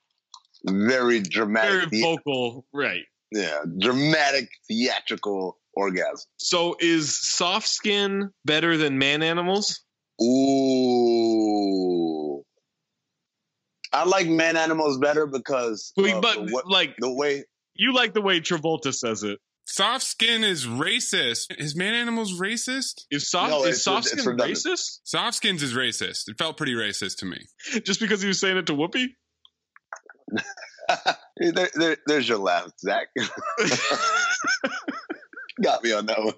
[0.68, 3.02] very dramatic, Very vocal, right.
[3.32, 6.24] yeah, dramatic theatrical orgasm.
[6.36, 9.80] So is soft skin better than man animals?
[10.22, 12.31] Ooh.
[13.92, 18.14] I like man animals better because Wait, of but the, like the way you like
[18.14, 19.38] the way Travolta says it.
[19.64, 21.56] Soft skin is racist.
[21.56, 23.04] Is man animals racist?
[23.10, 24.98] Is soft No, is soft skin racist?
[25.04, 26.28] Soft skins is racist.
[26.28, 27.46] It felt pretty racist to me.
[27.84, 29.08] Just because he was saying it to Whoopi?
[31.38, 33.06] there, there, there's your laugh, Zach.
[35.62, 36.34] Got me on that one.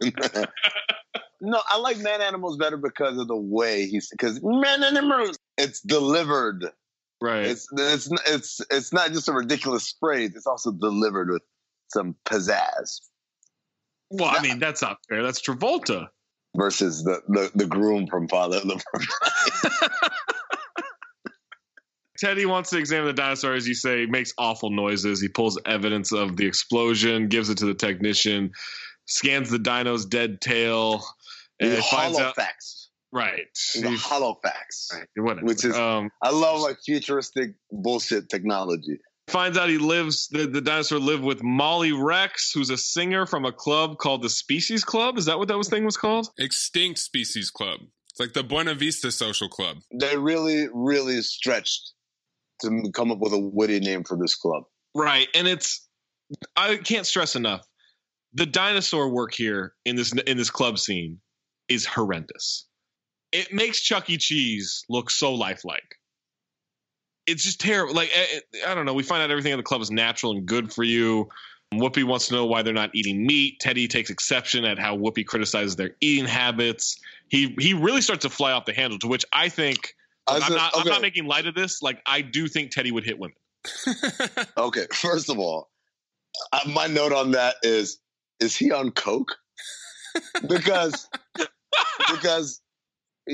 [1.40, 5.38] no, I like man animals better because of the way he's because man animals.
[5.56, 6.70] It's delivered.
[7.20, 7.46] Right.
[7.46, 10.32] It's it's it's it's not just a ridiculous phrase.
[10.34, 11.42] It's also delivered with
[11.88, 13.00] some pizzazz
[14.10, 15.22] well, I mean, that's not fair.
[15.22, 16.08] That's Travolta.
[16.56, 18.80] versus the the, the groom from Father of the
[22.18, 25.20] Teddy wants to examine the dinosaur, as you say, makes awful noises.
[25.20, 28.52] He pulls evidence of the explosion, gives it to the technician,
[29.06, 31.04] scans the dino's dead tail,
[31.58, 32.36] and finds out.
[32.36, 32.83] facts.
[33.14, 33.46] Right.
[33.80, 34.90] The He- hollow facts.
[34.92, 35.46] right, whatever.
[35.46, 38.98] Which is- um, I love like futuristic bullshit technology.
[39.28, 43.44] finds out he lives the, the dinosaur lived with Molly Rex, who's a singer from
[43.46, 45.16] a club called the Species Club.
[45.16, 46.28] Is that what that was thing was called?
[46.38, 47.80] Extinct Species Club.
[48.10, 49.78] It's like the Buena Vista Social Club.
[49.92, 51.92] They really, really stretched
[52.62, 54.64] to come up with a witty name for this club.
[54.94, 55.28] Right.
[55.34, 55.88] And it's
[56.56, 57.66] I can't stress enough.
[58.34, 61.18] The dinosaur work here in this in this club scene
[61.68, 62.66] is horrendous.
[63.34, 64.16] It makes Chuck E.
[64.16, 65.96] Cheese look so lifelike.
[67.26, 67.92] It's just terrible.
[67.94, 68.94] Like I, I don't know.
[68.94, 71.28] We find out everything at the club is natural and good for you.
[71.72, 73.58] Whoopi wants to know why they're not eating meat.
[73.58, 76.96] Teddy takes exception at how Whoopi criticizes their eating habits.
[77.28, 78.98] He he really starts to fly off the handle.
[79.00, 79.94] To which I think
[80.28, 81.82] I I'm said- not I'm not making light of this.
[81.82, 83.36] Like I do think Teddy would hit women.
[84.56, 85.70] Okay, first of all,
[86.52, 87.98] uh, my note on that is:
[88.38, 89.34] is he on coke?
[90.48, 91.08] because
[92.12, 92.60] because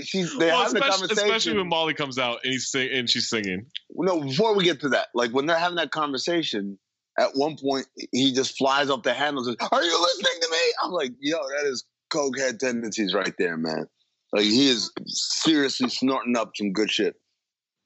[0.03, 1.25] she's they're Well, having a especially, conversation.
[1.35, 3.67] especially when Molly comes out and he's sing, and she's singing.
[3.95, 6.79] no, before we get to that, like when they're having that conversation,
[7.19, 10.49] at one point he just flies off the handle and says, "Are you listening to
[10.51, 13.87] me?" I'm like, "Yo, that is coke head tendencies right there, man."
[14.33, 17.17] Like he is seriously snorting up some good shit.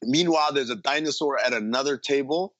[0.02, 2.54] Meanwhile, there's a dinosaur at another table,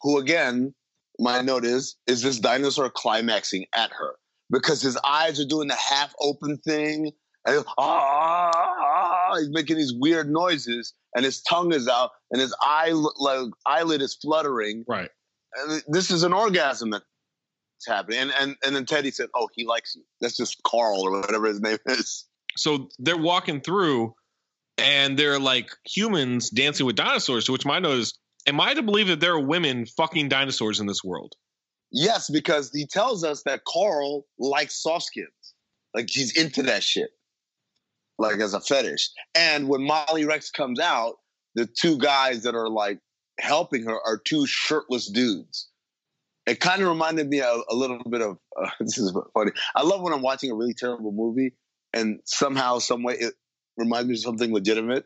[0.00, 0.74] who again,
[1.18, 4.14] my note is, is this dinosaur climaxing at her
[4.50, 7.12] because his eyes are doing the half open thing,
[7.46, 12.90] and ah, he's making these weird noises, and his tongue is out, and his eye
[13.18, 14.84] like eyelid is fluttering.
[14.86, 15.10] Right.
[15.56, 17.04] And this is an orgasm that's
[17.86, 21.20] happening, and and and then Teddy said, "Oh, he likes you." That's just Carl or
[21.20, 22.26] whatever his name is.
[22.56, 24.14] So they're walking through,
[24.78, 27.44] and they're like humans dancing with dinosaurs.
[27.46, 30.80] To which my note is, am I to believe that there are women fucking dinosaurs
[30.80, 31.34] in this world?
[31.92, 35.28] Yes, because he tells us that Carl likes soft skins.
[35.94, 37.10] Like he's into that shit.
[38.18, 39.10] Like as a fetish.
[39.34, 41.16] And when Molly Rex comes out,
[41.54, 42.98] the two guys that are like
[43.38, 45.68] helping her are two shirtless dudes.
[46.46, 49.52] It kind of reminded me a, a little bit of uh, this is funny.
[49.74, 51.54] I love when I'm watching a really terrible movie
[51.92, 53.34] and somehow, some way, it
[53.76, 55.04] reminds me of something legitimate.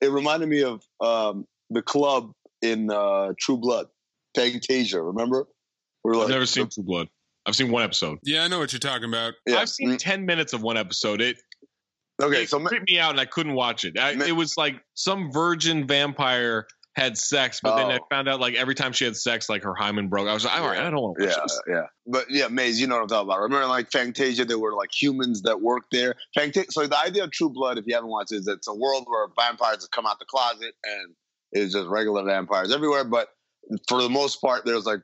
[0.00, 3.86] It reminded me of um, the club in uh, True Blood,
[4.34, 5.00] Fantasia.
[5.00, 5.46] Remember?
[6.02, 7.08] We're I've never seen True Blood.
[7.46, 8.18] I've seen one episode.
[8.22, 9.34] Yeah, I know what you're talking about.
[9.46, 9.58] Yeah.
[9.58, 11.20] I've seen ten minutes of one episode.
[11.20, 11.36] It
[12.22, 13.98] Okay, it so creeped me out, and I couldn't watch it.
[13.98, 18.06] I, it was like some virgin vampire had sex, but then I Oh.
[18.08, 20.28] found out like every time she had sex, like her hymen broke.
[20.28, 21.60] I was like, all right, I don't want to watch yeah, this.
[21.68, 21.86] yeah.
[22.06, 23.40] But yeah, Mayes, you know what I'm talking about.
[23.40, 26.14] Remember, like Fantasia, there were like humans that worked there.
[26.38, 28.68] Fanta- so the idea of True Blood, if you haven't watched it, is that it's
[28.68, 31.14] a world where vampires have come out the closet and
[31.50, 33.02] it's just regular vampires everywhere.
[33.02, 33.26] But
[33.88, 35.00] for the most part, there's like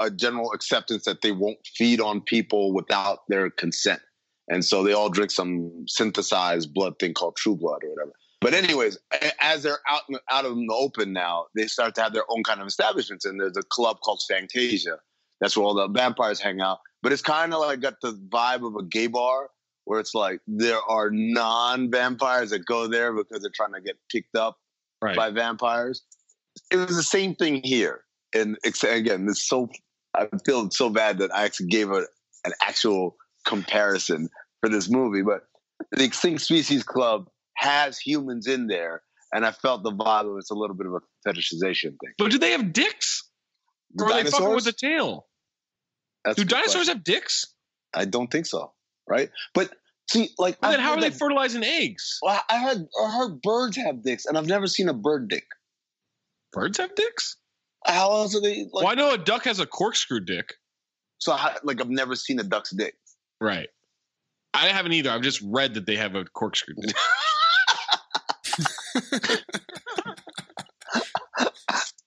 [0.00, 4.00] a general acceptance that they won't feed on people without their consent.
[4.48, 8.12] And so they all drink some synthesized blood thing called True Blood or whatever.
[8.40, 8.98] But anyways,
[9.40, 12.44] as they're out in, out in the open now, they start to have their own
[12.44, 13.24] kind of establishments.
[13.24, 14.98] And there's a club called Fantasia.
[15.40, 16.78] That's where all the vampires hang out.
[17.02, 19.50] But it's kind of like got the vibe of a gay bar
[19.84, 24.36] where it's like there are non-vampires that go there because they're trying to get picked
[24.36, 24.58] up
[25.00, 25.16] Right.
[25.16, 26.02] by vampires.
[26.72, 28.02] It was the same thing here.
[28.34, 29.70] And again, it's so
[30.14, 32.04] I feel so bad that I actually gave a,
[32.44, 33.16] an actual
[33.48, 34.28] comparison
[34.60, 35.22] for this movie.
[35.22, 35.42] But
[35.90, 40.50] the Extinct Species Club has humans in there, and I felt the vibe of it's
[40.50, 42.12] a little bit of a fetishization thing.
[42.18, 43.24] But do they have dicks?
[43.94, 45.26] The or are they fucking with a tail?
[46.24, 46.94] That's Do dinosaurs question.
[46.96, 47.46] have dicks?
[47.94, 48.72] I don't think so.
[49.08, 49.30] Right?
[49.54, 49.74] But
[50.10, 52.18] see, like, then how are they that- fertilizing eggs?
[52.22, 55.46] Well, I heard I heard birds have dicks, and I've never seen a bird dick.
[56.52, 57.36] Birds have dicks?
[57.86, 58.66] How else are they?
[58.72, 60.52] Like, well, I know a duck has a corkscrew dick.
[61.18, 62.94] So, how, like, I've never seen a duck's dick.
[63.40, 63.68] Right.
[64.54, 65.10] I haven't either.
[65.10, 66.74] I've just read that they have a corkscrew.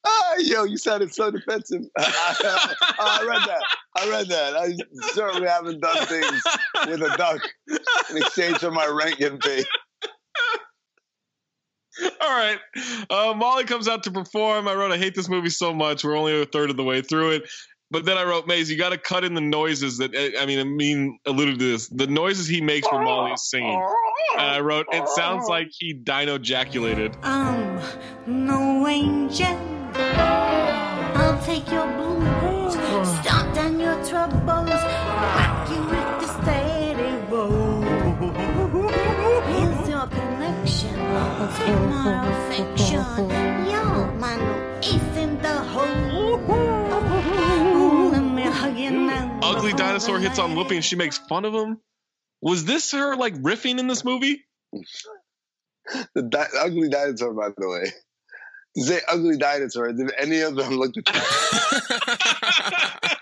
[0.03, 1.84] Ah, yo, you sounded so defensive.
[1.97, 3.61] I read that.
[3.97, 4.55] I read that.
[4.55, 4.73] I
[5.13, 6.41] certainly haven't done things
[6.88, 7.41] with a duck
[8.09, 9.65] in exchange for my rent getting paid.
[12.21, 12.57] All right.
[13.09, 14.67] Uh, Molly comes out to perform.
[14.67, 16.03] I wrote, I hate this movie so much.
[16.03, 17.43] We're only a third of the way through it.
[17.91, 20.45] But then I wrote, Mayes, you got to cut in the noises that, eh, I
[20.45, 21.89] mean, I mean, alluded to this.
[21.89, 23.85] The noises he makes when Molly is singing.
[24.37, 27.17] And I wrote, it sounds like he dino ejaculated.
[27.21, 27.83] I'm um,
[28.25, 29.57] no angel.
[29.93, 32.73] I'll take your blues,
[33.19, 37.11] stop down your troubles, rock you with the steady.
[39.51, 40.97] Here's your affection.
[45.13, 46.70] In the hole.
[49.41, 51.79] Ugly dinosaur hits on Whoopi and she makes fun of him.
[52.41, 54.43] Was this her like riffing in this movie?
[56.15, 57.91] The di- ugly dinosaur, by the way.
[58.77, 61.27] To say ugly dinosaur, did any of them look attractive?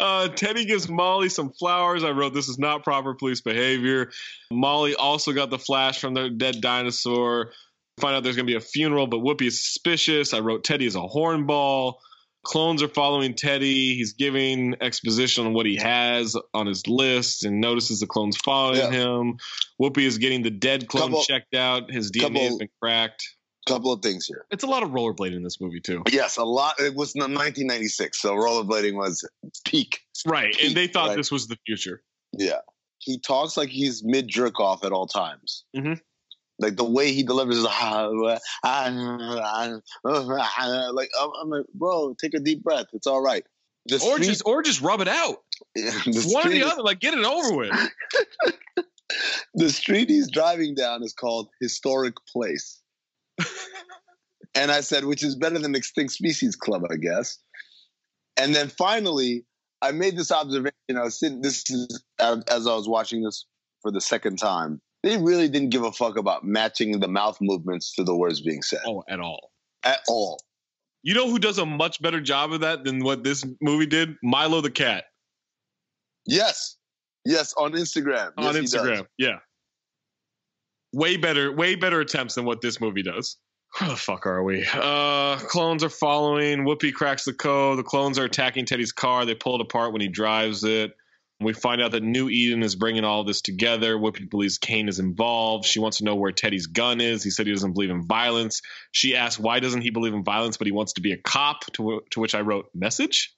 [0.00, 2.04] Uh, Teddy gives Molly some flowers.
[2.04, 4.10] I wrote, This is not proper police behavior.
[4.50, 7.52] Molly also got the flash from the dead dinosaur.
[8.00, 10.34] Find out there's going to be a funeral, but Whoopi is suspicious.
[10.34, 11.94] I wrote, Teddy is a hornball.
[12.44, 13.94] Clones are following Teddy.
[13.94, 18.78] He's giving exposition on what he has on his list and notices the clones following
[18.78, 18.90] Yeah.
[18.90, 19.38] him.
[19.80, 21.90] Whoopi is getting the dead clone Couple- checked out.
[21.90, 23.22] His DNA has couple- been cracked.
[23.68, 24.44] Couple of things here.
[24.50, 26.02] It's a lot of rollerblading in this movie, too.
[26.10, 26.80] Yes, a lot.
[26.80, 29.24] It was 1996, so rollerblading was
[29.64, 30.00] peak.
[30.26, 30.56] Right.
[30.60, 31.16] And they thought Right.
[31.16, 32.02] this was the future.
[32.36, 32.58] Yeah.
[32.98, 35.62] He talks like he's mid jerk off at all times.
[35.76, 36.00] Mhm.
[36.62, 42.14] Like the way he delivers is ah, ah, ah, ah, like I'm, I'm like, bro,
[42.20, 42.86] take a deep breath.
[42.92, 43.44] It's all right.
[43.86, 45.42] The Or street- just or just rub it out.
[45.76, 46.82] One or the other.
[46.82, 47.90] Like get it over with.
[49.54, 52.80] the street he's driving down is called Historic Place.
[54.54, 57.38] and I said, which is better than Extinct Species Club, I guess.
[58.36, 59.44] And then finally,
[59.82, 60.72] I made this observation.
[60.96, 63.46] I was sitting, this is as I was watching this
[63.82, 64.80] for the second time.
[65.02, 68.62] They really didn't give a fuck about matching the mouth movements to the words being
[68.62, 69.50] said Oh, at all.
[69.84, 70.40] at all.
[71.02, 74.14] You know who does a much better job of that than what this movie did?
[74.22, 75.04] Milo the cat
[76.26, 76.76] Yes,
[77.24, 78.30] yes, on Instagram.
[78.36, 78.56] on Yes.
[78.74, 79.06] Instagram.
[79.18, 79.38] Yeah.
[80.92, 83.36] Way better, way better attempts than what this movie does.
[83.80, 84.66] Where the fuck are we?
[84.72, 86.60] Uh, clones are following.
[86.64, 87.78] Whoopi cracks the code.
[87.78, 89.24] The clones are attacking Teddy's car.
[89.24, 90.92] They pull it apart when he drives it.
[91.42, 93.96] We find out that New Eden is bringing all this together.
[93.96, 95.64] Whoopi believes Kane is involved.
[95.64, 97.22] She wants to know where Teddy's gun is.
[97.22, 98.62] He said he doesn't believe in violence.
[98.92, 101.64] She asks why doesn't he believe in violence, but he wants to be a cop.
[101.74, 103.34] To, to which I wrote, message?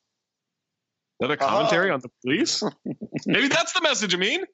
[1.21, 2.63] Is that a commentary on the police?
[3.27, 4.15] Maybe that's the message.
[4.15, 4.45] I mean,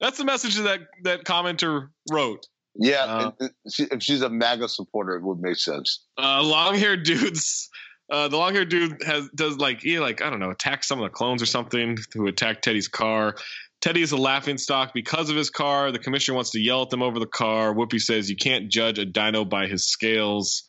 [0.00, 2.46] that's the message that that commenter wrote.
[2.76, 6.06] Yeah, Uh, if she's a MAGA supporter, it would make sense.
[6.16, 7.68] Uh, long haired dudes.
[8.10, 10.98] Uh, the long haired dude has does like he like I don't know attack some
[10.98, 13.36] of the clones or something who attacked Teddy's car.
[13.80, 15.90] Teddy is a laughing stock because of his car.
[15.90, 17.72] The commissioner wants to yell at them over the car.
[17.72, 20.68] Whoopi says you can't judge a dino by his scales.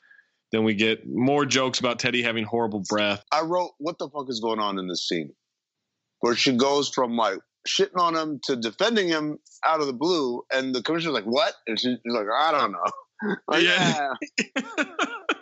[0.51, 3.23] Then we get more jokes about Teddy having horrible breath.
[3.31, 5.33] I wrote, "What the fuck is going on in this scene?"
[6.19, 10.43] Where she goes from like shitting on him to defending him out of the blue,
[10.53, 12.83] and the commissioner's like, "What?" And she's like, "I don't know."
[13.47, 14.13] Like, Yeah.
[14.57, 14.83] yeah.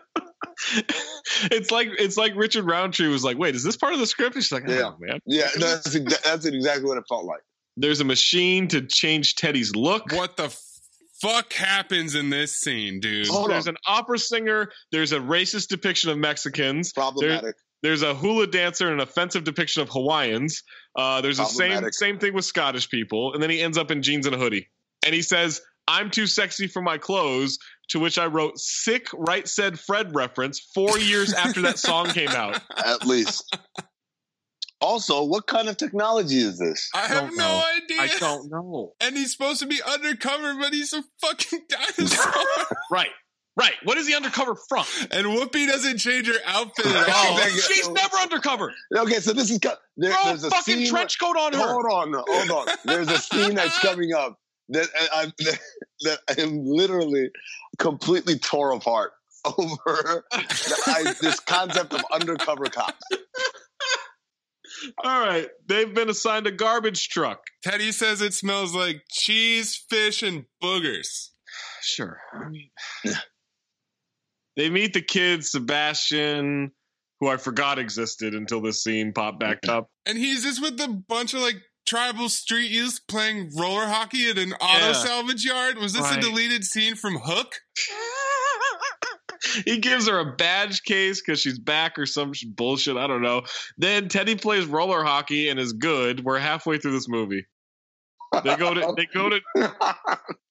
[1.51, 4.35] it's like it's like Richard Roundtree was like, "Wait, is this part of the script?"
[4.35, 4.91] And she's like, "Oh Yeah.
[4.99, 7.41] man." yeah, that's exa- that's exactly what it felt like.
[7.77, 10.11] There's a machine to change Teddy's look.
[10.11, 10.55] What the
[11.21, 13.27] fuck happens in this scene, dude?
[13.27, 13.75] Hold there's on.
[13.75, 14.71] an opera singer.
[14.91, 16.91] There's a racist depiction of Mexicans.
[16.93, 17.55] Problematic.
[17.81, 20.63] There's a hula dancer and an offensive depiction of Hawaiians.
[20.95, 24.01] Uh, there's the same same thing with Scottish people, and then he ends up in
[24.01, 24.67] jeans and a hoodie,
[25.05, 27.57] and he says, "I'm too sexy for my clothes."
[27.89, 32.29] To which I wrote, "Sick right said Fred reference." Four years after that song came
[32.29, 32.61] out.
[32.85, 33.57] At least.
[34.81, 36.89] Also, what kind of technology is this?
[36.95, 37.63] I have no know.
[37.75, 38.01] idea.
[38.01, 38.93] I don't know.
[39.01, 42.31] And he's supposed to be undercover, but he's a fucking dinosaur.
[42.91, 43.09] Right,
[43.57, 43.73] right.
[43.83, 44.85] What is he undercover from?
[45.11, 47.37] and Whoopi doesn't change her outfit at Oh, all.
[47.37, 47.51] thank.
[47.61, 48.73] She's never undercover.
[48.95, 50.89] Okay, so this is co- there, Throw there's a fucking scene.
[50.89, 51.59] trench coat on her.
[51.59, 52.75] Hold on, hold on.
[52.85, 54.39] There's a scene that's coming up
[54.69, 55.59] that I, I that,
[56.01, 57.29] that I am literally
[57.77, 59.11] completely tore apart
[59.45, 63.03] over the, I, this concept of undercover cops.
[65.03, 67.41] All right, they've been assigned a garbage truck.
[67.63, 71.29] Teddy says it smells like cheese, fish, and boogers.
[71.81, 72.17] Sure.
[72.33, 72.69] I mean,
[74.55, 76.71] they meet the kid Sebastian,
[77.19, 79.89] who I forgot existed until this scene popped back up.
[80.05, 84.37] And he's just with a bunch of like tribal street youth playing roller hockey at
[84.37, 84.93] an auto Yeah.
[84.93, 85.77] salvage yard.
[85.79, 86.17] Was this Right.
[86.19, 87.55] a deleted scene from Hook?
[89.65, 92.95] he gives her a badge case because she's back or some bullshit.
[92.97, 93.41] I don't know.
[93.77, 96.23] Then Teddy plays roller hockey and is good.
[96.23, 97.45] We're halfway through this movie.
[98.43, 99.39] They go to they go to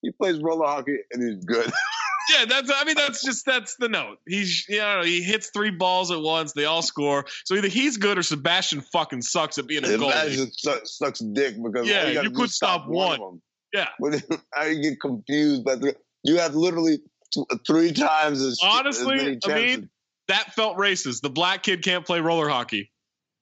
[0.03, 1.71] he plays roller hockey and he's good.
[2.31, 2.45] yeah.
[2.47, 4.19] That's I mean that's just that's the note.
[4.27, 6.53] He's you know he hits three balls at once.
[6.53, 7.25] They all score.
[7.45, 10.13] So either he's good or Sebastian fucking sucks at being a goalie.
[10.13, 12.95] Imagine su- sucks dick because Yeah, you, you could stop, stop one.
[12.95, 13.13] one.
[13.15, 13.43] of them.
[13.73, 13.89] Yeah.
[14.01, 16.99] But how get confused by the you have literally
[17.33, 19.91] t- three times as as Honestly, many I mean
[20.29, 21.23] that felt racist.
[21.23, 22.91] The black kid can't play roller hockey.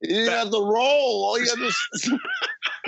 [0.03, 1.25] you didn't have to roll.
[1.25, 2.19] All you had to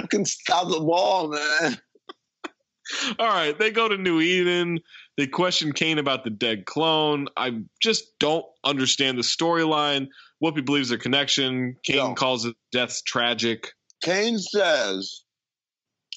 [0.01, 1.79] fucking stop the ball, man.
[3.19, 4.81] All right, they go to New Eden.
[5.19, 7.27] They question Kane about the dead clone.
[7.37, 10.07] I just don't understand the storyline.
[10.43, 11.77] Whoopi believes their connection.
[11.85, 12.15] Kane Yo.
[12.15, 13.73] calls it death's tragic.
[14.01, 15.25] Kane says,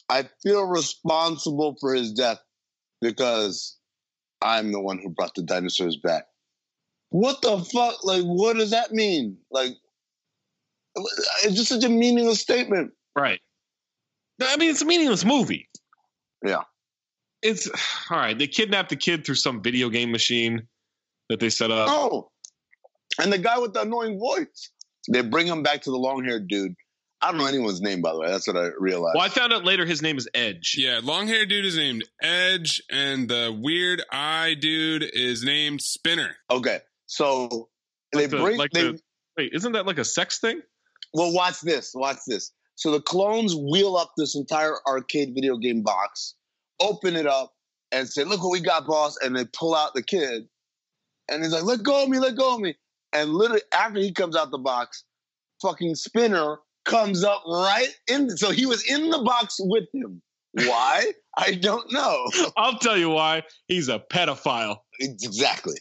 [0.07, 2.39] "I feel responsible for his death
[3.01, 3.75] because
[4.39, 6.27] I'm the one who brought the dinosaurs back."
[7.09, 8.03] What the fuck?
[8.03, 9.39] Like, what does that mean?
[9.49, 9.73] Like,
[11.43, 12.93] it's just such a meaningless statement.
[13.15, 13.41] Right.
[14.39, 15.67] I mean, it's a meaningless movie.
[16.45, 16.61] Yeah.
[17.41, 17.67] It's
[18.09, 18.37] all right.
[18.37, 20.67] They kidnapped the kid through some video game machine
[21.29, 21.87] that they set up.
[21.89, 22.31] Oh,
[23.19, 24.71] and the guy with the annoying voice.
[25.11, 26.73] They bring him back to the long haired dude.
[27.23, 28.27] I don't know anyone's name, by the way.
[28.27, 29.15] That's what I realized.
[29.15, 30.75] Well, I found out later his name is Edge.
[30.77, 36.35] Yeah, long haired dude is named Edge, and the weird eye dude is named Spinner.
[36.49, 37.69] Okay, so
[38.13, 38.57] they the- bring.
[38.57, 38.99] like they, the-
[39.37, 40.61] wait, isn't that like a sex thing?
[41.13, 41.91] well, watch this.
[41.93, 42.51] Watch this.
[42.75, 46.35] So the clones wheel up this entire arcade video game box,
[46.81, 47.53] open it up,
[47.91, 50.47] and say, "Look what we got, boss!" And they pull out the kid,
[51.29, 52.19] and he's like, "Let go of me!
[52.19, 52.75] Let go of me!"
[53.13, 55.03] And literally, after he comes out the box,
[55.61, 58.29] fucking Spinner comes up right in.
[58.37, 60.21] So he was in the box with him.
[60.53, 61.13] Why?
[61.37, 62.25] I don't know.
[62.57, 63.43] I'll tell you why.
[63.67, 64.77] He's a pedophile.
[64.99, 65.77] Exactly.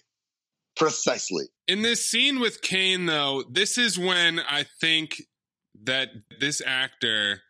[0.76, 1.46] Precisely.
[1.66, 5.22] In this scene with Kane, though, this is when I think
[5.82, 7.42] that this actor,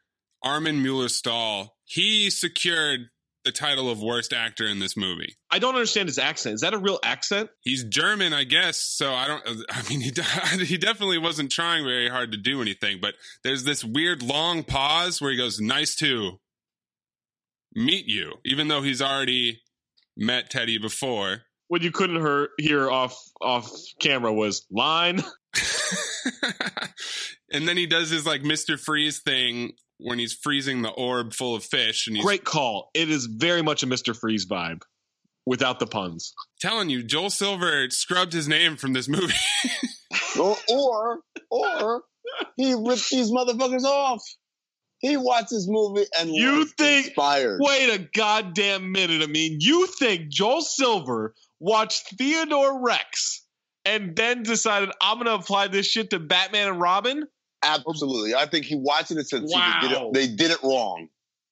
[0.43, 3.11] Armin Mueller Stahl, he secured
[3.45, 5.37] the title of worst actor in this movie.
[5.51, 6.55] I don't understand his accent.
[6.55, 7.51] Is that a real accent?
[7.63, 8.81] He's German, I guess.
[8.81, 9.43] So I don't.
[9.71, 10.11] I mean, he
[10.65, 12.99] he definitely wasn't trying very hard to do anything.
[13.01, 13.15] But
[13.45, 16.39] there's this weird long pause where he goes, "Nice to
[17.75, 19.63] meet you," even though he's already
[20.17, 21.43] met Teddy before.
[21.69, 23.71] What you couldn't hear, hear off off
[24.01, 25.23] camera was line.
[27.53, 28.79] and then he does his like Mr.
[28.79, 29.73] Freeze thing
[30.03, 32.91] when he's freezing the orb full of fish, and he's Great call.
[32.95, 34.17] It is very much a Mr.
[34.17, 34.83] Freeze vibe,
[35.47, 36.33] without the puns.
[36.61, 39.35] telling you, Joel Silver scrubbed his name from this movie.
[40.39, 41.19] Or, or,
[41.51, 42.03] or
[42.57, 44.23] he ripped these motherfuckers off.
[45.01, 47.59] He watched this movie and You was think- inspired.
[47.61, 49.23] Wait a goddamn minute.
[49.23, 53.45] I mean, you think Joel Silver watched Theodore Rex
[53.85, 57.25] and then decided I'm going to apply this shit to Batman and Robin?
[57.63, 58.35] Absolutely.
[58.35, 61.09] I think he watched it and said, "See, they, did it, they did it wrong.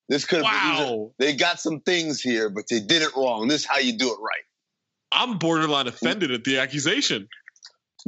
[0.07, 1.11] This could have been, Wow.
[1.19, 3.47] they got some things here, but they did it wrong.
[3.47, 4.41] This is how you do it right.
[5.11, 7.27] I'm borderline offended at the accusation.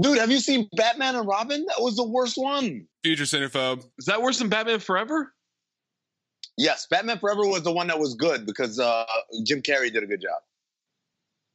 [0.02, 1.64] Dude, have you seen Batman and Robin?
[1.68, 2.88] That was the worst one.
[3.04, 3.86] Future cinephobe.
[3.99, 5.32] Is that worse than Batman Forever?
[6.58, 9.06] Yes, Batman Forever was the one that was good because uh,
[9.45, 10.39] Jim Carrey did a good job.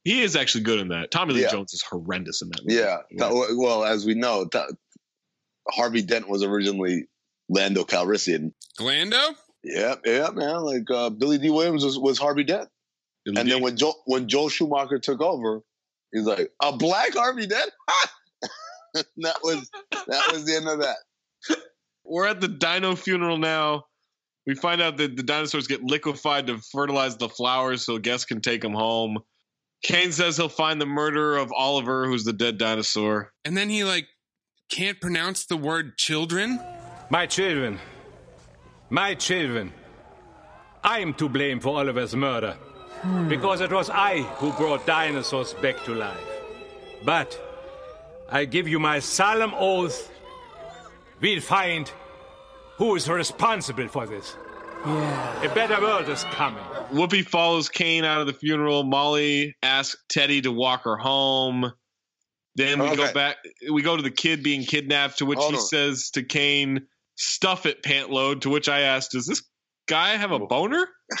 [0.03, 1.11] He is actually good in that.
[1.11, 1.51] Tommy Lee Yeah.
[1.51, 2.79] Jones is horrendous in that movie.
[2.79, 2.97] Yeah.
[3.09, 4.65] Th- Well, as we know, th-
[5.69, 7.07] Harvey Dent was originally
[7.49, 8.51] Lando Calrissian.
[8.79, 9.35] Glando?
[9.63, 10.61] Yeah, yeah, man.
[10.61, 12.69] Like uh, Billy Dee Williams was, was Harvey Dent,
[13.25, 13.53] Billy and D.
[13.53, 15.61] then when Joel when Joel Schumacher took over,
[16.13, 17.71] he's like a black Harvey Dent.
[19.17, 20.97] that was that was the end of that.
[22.05, 23.85] We're at the dino funeral now.
[24.45, 28.39] We find out that the dinosaurs get liquefied to fertilize the flowers so guests can
[28.39, 29.17] take them home.
[29.83, 33.33] Kane says he'll find the murderer of Oliver, who's the dead dinosaur.
[33.43, 34.07] And then he like
[34.69, 36.59] can't pronounce the word children.
[37.09, 37.79] My children.
[38.89, 39.73] My children.
[40.83, 42.57] I am to blame for Oliver's murder.
[43.01, 43.27] Hmm.
[43.27, 46.17] Because it was I who brought dinosaurs back to life.
[47.05, 47.39] But
[48.29, 50.11] I give you my solemn oath
[51.21, 51.91] we'll find
[52.77, 54.35] who is responsible for this.
[54.85, 55.43] Yeah.
[55.43, 56.63] A better world is coming.
[56.91, 58.83] Whoopi follows Kane out of the funeral.
[58.83, 61.73] Molly asks Teddy to walk her home.
[62.57, 63.37] Then we go back.
[63.71, 65.63] We go to the kid being kidnapped, to which Hold he on.
[65.63, 69.43] says to Kane, "Stuff it, pant load." To which I asked, "Does this
[69.87, 70.89] guy have a boner?"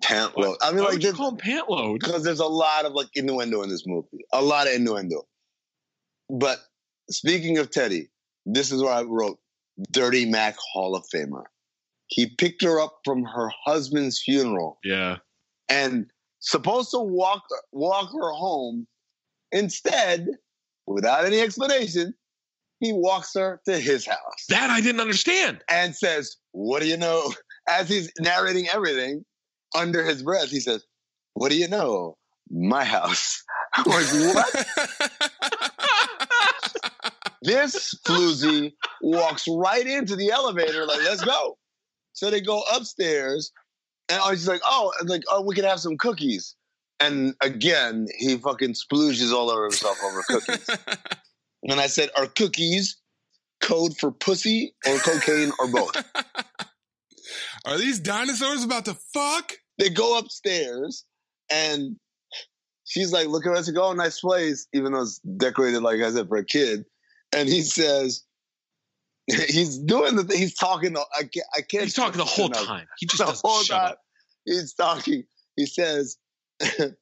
[0.00, 0.56] Pant load.
[0.62, 2.00] I mean, Why like would you call him pant load?
[2.00, 4.24] because there's a lot of like innuendo in this movie.
[4.32, 5.26] A lot of innuendo.
[6.30, 6.60] But
[7.10, 8.08] speaking of Teddy,
[8.46, 9.38] this is where I wrote
[9.90, 11.44] Dirty Mac Hall of Famer.
[12.06, 15.18] He picked her up from her husband's funeral Yeah.
[15.68, 16.06] and
[16.40, 18.86] supposed to walk walk her home
[19.52, 20.26] Instead,
[20.86, 22.14] without any explanation,
[22.80, 25.62] he walks her to his house That I didn't understand.
[25.70, 27.32] and says, What do you know?
[27.68, 29.24] As he's narrating everything,
[29.76, 30.84] under his breath, he says,
[31.34, 32.16] What do you know?
[32.50, 33.42] My house.
[33.86, 34.66] Like, What?
[37.42, 41.56] this floozy walks right into the elevator, like, let's go.
[42.12, 43.50] So they go upstairs,
[44.08, 46.54] and I was like, oh, like, oh, we can have some cookies.
[47.02, 50.68] And again, he fucking splooges all over himself over cookies.
[51.68, 52.96] and I said, are cookies
[53.60, 55.96] code for pussy or cocaine or both?
[57.64, 59.52] Are these dinosaurs about to fuck?
[59.78, 61.04] they go upstairs,
[61.50, 61.96] and
[62.84, 66.10] she's like, Look at us, go, oh, nice place, even though it's decorated, like I
[66.10, 66.84] said, for a kid.
[67.34, 68.24] And he says,
[69.26, 71.84] he's doing the thing, he's talking, the, I can't, I can't.
[71.84, 72.66] He's talking the whole enough.
[72.66, 72.86] time.
[72.98, 73.98] He just the doesn't whole shut time up.
[74.44, 75.24] he's talking.
[75.56, 76.16] He says,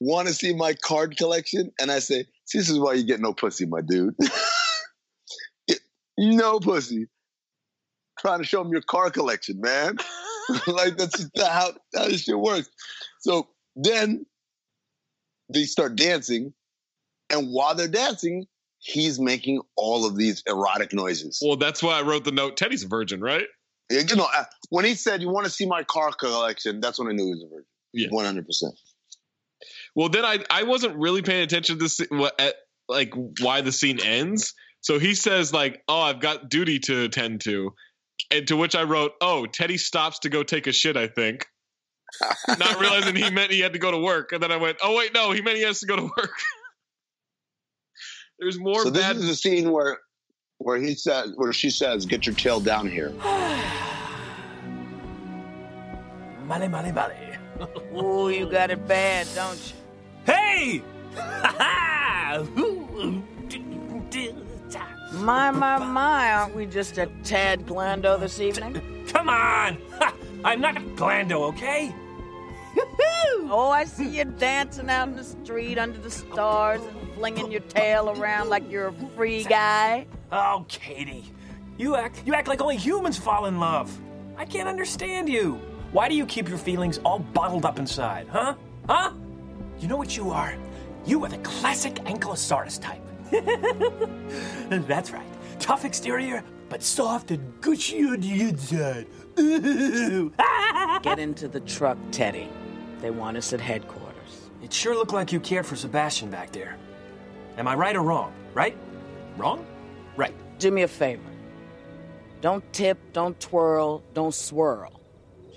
[0.00, 3.20] "Want to see my card collection?" And I say, "See, "This is why you get
[3.20, 4.14] no pussy, my dude.
[6.18, 7.06] no pussy.
[8.18, 9.98] Trying to show him your car collection, man.
[10.66, 12.68] like that's just how how this shit works."
[13.20, 14.26] So then
[15.52, 16.52] they start dancing,
[17.30, 18.46] and while they're dancing,
[18.78, 21.42] he's making all of these erotic noises.
[21.44, 22.56] Well, that's why I wrote the note.
[22.56, 23.46] Teddy's a virgin, right?
[23.90, 26.98] Yeah, You know, uh, when he said, "You want to see my car collection?" That's
[26.98, 27.66] when I knew he was a virgin.
[27.92, 28.08] Yeah.
[28.10, 28.74] one hundred percent.
[29.94, 32.54] Well, then I I wasn't really paying attention to this, what, at,
[32.88, 34.54] like why the scene ends.
[34.80, 37.72] So he says like, "Oh, I've got duty to attend to,"
[38.30, 41.46] and to which I wrote, "Oh, Teddy stops to go take a shit." I think,
[42.58, 44.96] not realizing he meant he had to go to work, and then I went, "Oh
[44.96, 46.30] wait, no, he meant he has to go to work."
[48.38, 49.98] There's more So this is the scene where
[50.58, 53.10] where he says where she says, "Get your tail down here."
[56.46, 57.45] Male, male, male.
[57.96, 59.74] Ooh, you got it bad, don't you?
[60.24, 60.82] Hey!
[65.12, 69.06] My, my, my, aren't we just a tad glando this evening?
[69.08, 69.78] Come on!
[70.44, 71.94] I'm not a Glando, okay?
[73.50, 77.62] oh, I see you dancing out in the street under the stars and flinging your
[77.62, 80.06] tail around like you're a free guy.
[80.30, 81.24] Oh, Katie,
[81.78, 83.98] you act you act like only humans fall in love.
[84.36, 85.60] I can't understand you.
[85.96, 88.54] Why do you keep your feelings all bottled up inside, huh?
[88.86, 89.12] Huh?
[89.78, 90.54] You know what you are?
[91.06, 93.00] You are the classic Ankylosaurus type.
[94.86, 95.26] That's right.
[95.58, 99.06] Tough exterior, but soft and gushy on the inside.
[99.40, 100.34] Ooh.
[101.00, 102.50] Get into the truck, Teddy.
[103.00, 104.50] They want us at headquarters.
[104.62, 106.76] It sure looked like you cared for Sebastian back there.
[107.56, 108.34] Am I right or wrong?
[108.52, 108.76] Right?
[109.38, 109.64] Wrong?
[110.14, 110.34] Right.
[110.58, 111.30] Do me a favor.
[112.42, 114.95] Don't tip, don't twirl, don't swirl.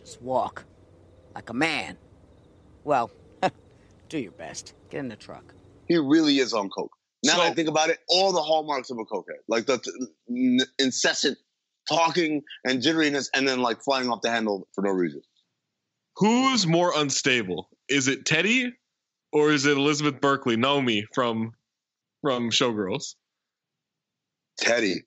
[0.09, 0.65] Just walk.
[1.35, 1.95] Like a man.
[2.83, 3.11] Well,
[4.09, 4.73] do your best.
[4.89, 5.53] Get in the truck.
[5.87, 6.91] He really is on coke.
[7.23, 9.77] Now So- that I think about it, all the hallmarks of a cokehead, like the
[9.77, 9.91] t-
[10.31, 11.37] n- incessant
[11.87, 15.21] talking and jitteriness, and then like flying off the handle for no reason.
[16.15, 17.69] Who's more unstable?
[17.87, 18.73] Is it Teddy
[19.31, 21.51] or is it Elizabeth Berkley, Naomi from
[22.23, 23.13] from Showgirls?
[24.59, 25.03] Teddy,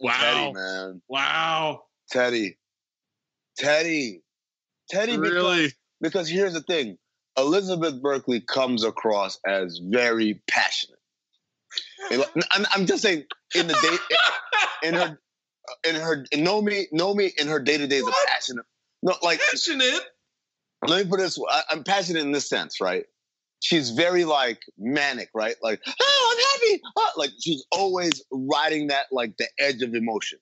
[0.00, 0.12] Wow.
[0.20, 1.82] Teddy, man, Wow.
[2.10, 2.57] Teddy,
[3.58, 4.22] Teddy,
[4.88, 5.16] Teddy.
[5.16, 5.72] Because, Really?
[6.00, 6.98] because here's the thing:
[7.36, 10.98] Elizabeth Berkley comes across as very passionate.
[12.50, 14.16] I'm, I'm just saying, in the day,
[14.88, 15.20] in her,
[15.86, 18.64] in her, in Nomi, Nomi, in her day to day is a passionate.
[19.02, 20.00] No, like Passionate.
[20.86, 21.46] let me put it this way.
[21.50, 23.04] I, I'm passionate in this sense, right?
[23.60, 25.56] She's very like manic, right?
[25.62, 26.82] Like, oh, I'm happy.
[26.96, 30.38] Oh, like she's always riding that like the edge of emotion.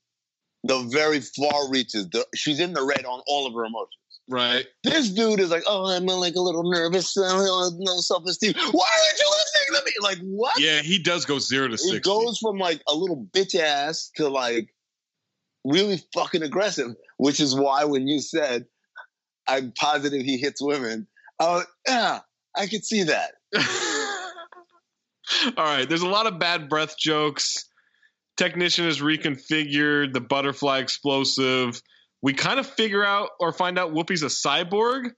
[0.67, 2.09] The very far reaches.
[2.11, 3.91] The, she's in the red on all of her emotions.
[4.29, 4.67] Right.
[4.83, 8.55] This dude is like, oh, I'm like a little nervous, uh, no self esteem.
[8.55, 9.93] Why aren't you listening to me?
[10.01, 10.59] Like, what?
[10.59, 12.01] Yeah, he does go zero to It sixty.
[12.01, 14.75] goes from like a little bitch ass to like
[15.65, 18.67] really fucking aggressive, which is why when you said,
[19.49, 21.07] I'm positive he hits women,
[21.39, 22.21] I was, yeah,
[22.57, 23.33] I could see that.
[25.57, 25.89] All right.
[25.89, 27.65] There's a lot of bad breath jokes.
[28.37, 30.13] Technician is reconfigured.
[30.13, 31.81] The butterfly explosive.
[32.23, 35.11] We kind of figure out or find out Whoopi's a cyborg.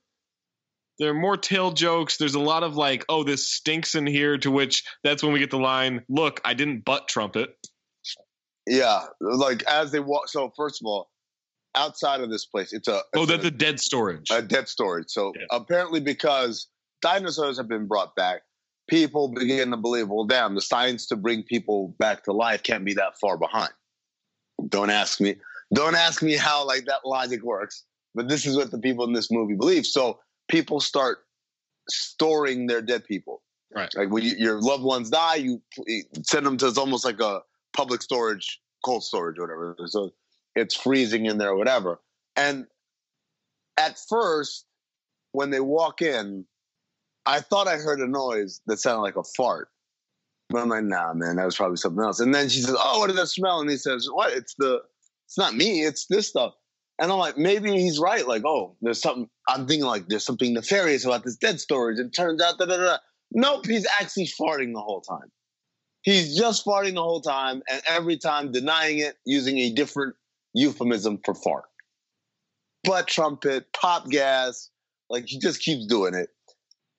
[0.99, 2.17] There are more tail jokes.
[2.17, 4.37] There's a lot of like, oh, this stinks in here.
[4.37, 7.55] To which that's when we get the line, "Look, I didn't butt trumpet."
[8.67, 10.27] Yeah, like as they walk.
[10.27, 11.09] So first of all,
[11.75, 14.27] outside of this place, it's a Oh, it's that's a, the dead storage.
[14.29, 15.05] a dead storage.
[15.09, 15.45] So Yeah.
[15.51, 16.67] apparently, because
[17.01, 18.41] dinosaurs have been brought back,
[18.89, 22.83] people begin to believe, well, damn, the science to bring people back to life can't
[22.83, 23.71] be that far behind.
[24.67, 25.35] Don't ask me.
[25.73, 27.83] Don't ask me how like that logic works.
[28.15, 29.85] But this is what the people in this movie believe.
[29.85, 30.19] So
[30.49, 31.19] people start
[31.89, 33.41] storing their dead people.
[33.73, 33.93] Right.
[33.95, 35.61] Like when you, your loved ones die, you
[36.23, 37.41] send them to it's almost like a
[37.75, 39.75] public storage, cold storage, or whatever.
[39.87, 40.11] So
[40.55, 41.99] it's freezing in there, or whatever.
[42.35, 42.65] And
[43.77, 44.65] at first,
[45.33, 46.45] when they walk in,
[47.25, 49.69] I thought I heard a noise that sounded like a fart.
[50.49, 52.19] But I'm like, nah, man, that was probably something else.
[52.19, 54.33] And then she says, "Oh, what that smell?" And he says, "What?
[54.33, 54.81] It's the,
[55.27, 55.83] it's not me.
[55.83, 56.53] It's this stuff."
[56.99, 58.27] And I'm like, maybe he's right.
[58.27, 59.29] Like, oh, there's something.
[59.47, 61.97] I'm thinking like there's something nefarious about this dead storage.
[61.97, 62.97] And turns out, da.
[63.31, 65.31] Nope, he's actually farting the whole time.
[66.01, 70.15] He's just farting the whole time, and every time denying it using a different
[70.53, 71.65] euphemism for fart.
[72.83, 74.69] Butt trumpet, pop gas,
[75.09, 76.29] like he just keeps doing it.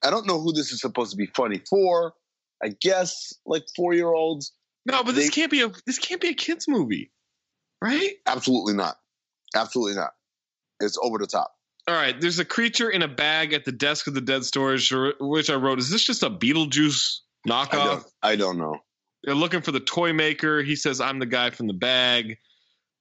[0.03, 2.15] I don't know who this is supposed to be funny for.
[2.63, 4.53] I guess like four year olds.
[4.87, 7.11] No, but this can't be a this can't be a kids movie,
[7.83, 8.13] right?
[8.27, 8.97] Absolutely not.
[9.55, 10.13] Absolutely not.
[10.81, 11.53] It's over the top.
[11.89, 14.93] All right, there's a creature in a bag at the desk of the dead storage,
[15.21, 15.79] which I wrote.
[15.79, 17.73] Is this just a Beetlejuice I knockoff?
[17.73, 18.77] don't, I don't know.
[19.25, 20.63] They're looking for the toy maker.
[20.63, 22.39] He says, I'm the guy from the bag.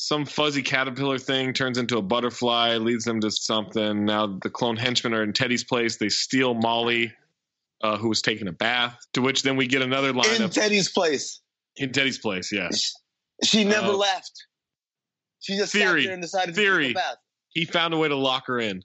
[0.02, 4.06] Some fuzzy caterpillar thing turns into a butterfly, leads them to something.
[4.06, 5.98] Now the clone henchmen are in Teddy's place.
[5.98, 7.14] They steal Molly,
[7.84, 10.90] uh, who was taking a bath, to which then we get another line In Teddy's
[10.90, 11.42] place.
[11.76, 12.94] in Teddy's place, yes.
[13.44, 14.32] She never Uh, left.
[15.42, 16.88] She just theory, sat there and decided theory.
[16.88, 17.18] to take a bath.
[17.50, 18.84] He found a way to lock her in.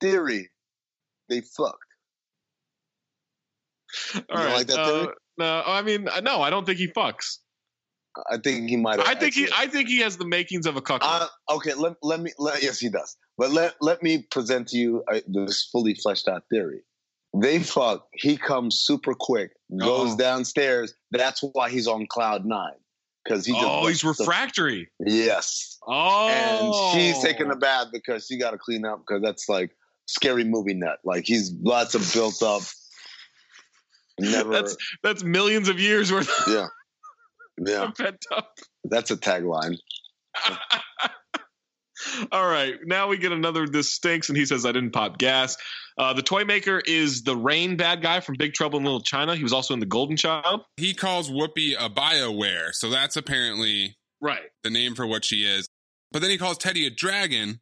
[0.00, 0.48] Theory.
[1.28, 1.78] They fucked.
[4.14, 4.54] All right.
[4.54, 5.14] like that uh, theory?
[5.38, 7.38] no, I mean, uh, no, I don't think he fucks.
[8.30, 9.00] I think he might.
[9.00, 11.10] I think he, I think he has the makings of a cuckold.
[11.48, 12.30] Uh, okay, let, let me.
[12.38, 13.16] Let, yes, he does.
[13.38, 16.80] But let let me present to you uh, this fully fleshed out theory.
[17.40, 18.06] They fuck.
[18.12, 20.16] He comes super quick, goes Oh.
[20.18, 20.92] downstairs.
[21.10, 22.74] That's why he's on cloud nine
[23.24, 23.52] because he.
[23.54, 24.90] Just oh, he's lets the- refractory.
[25.00, 25.78] Yes.
[25.86, 29.70] Oh, And she's taking a bath because she got to clean up because that's like
[30.06, 30.98] scary movie nut.
[31.04, 32.62] Like he's lots of built up.
[34.18, 34.52] Never.
[34.52, 36.66] That's that's millions of years worth yeah.
[37.58, 37.84] Yeah.
[37.84, 38.58] of pent up.
[38.84, 39.76] That's a tagline.
[42.32, 43.66] All right, now we get another.
[43.66, 45.56] This stinks, and he says I didn't pop gas.
[45.96, 49.36] Uh, the toy maker is the rain bad guy from Big Trouble in Little China.
[49.36, 50.62] He was also in The Golden Child.
[50.76, 55.68] He calls Whoopi a Bioware, so that's apparently right the name for what she is.
[56.10, 57.60] But then he calls Teddy a dragon.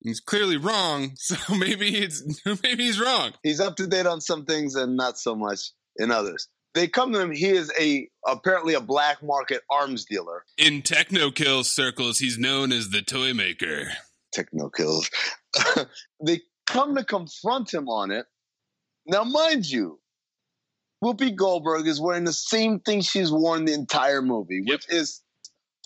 [0.00, 2.22] He's clearly wrong, so maybe it's
[2.62, 3.32] maybe he's wrong.
[3.42, 6.48] He's up to date on some things and not so much in others.
[6.74, 7.32] They come to him.
[7.32, 10.44] He is a apparently a black market arms dealer.
[10.56, 13.88] In Techno Kills circles, he's known as the toy maker.
[14.32, 15.10] Techno kills.
[16.24, 18.24] they come to confront him on it.
[19.06, 20.00] Now, mind you,
[21.04, 25.20] Whoopi Goldberg is wearing the same thing she's worn the entire movie, which is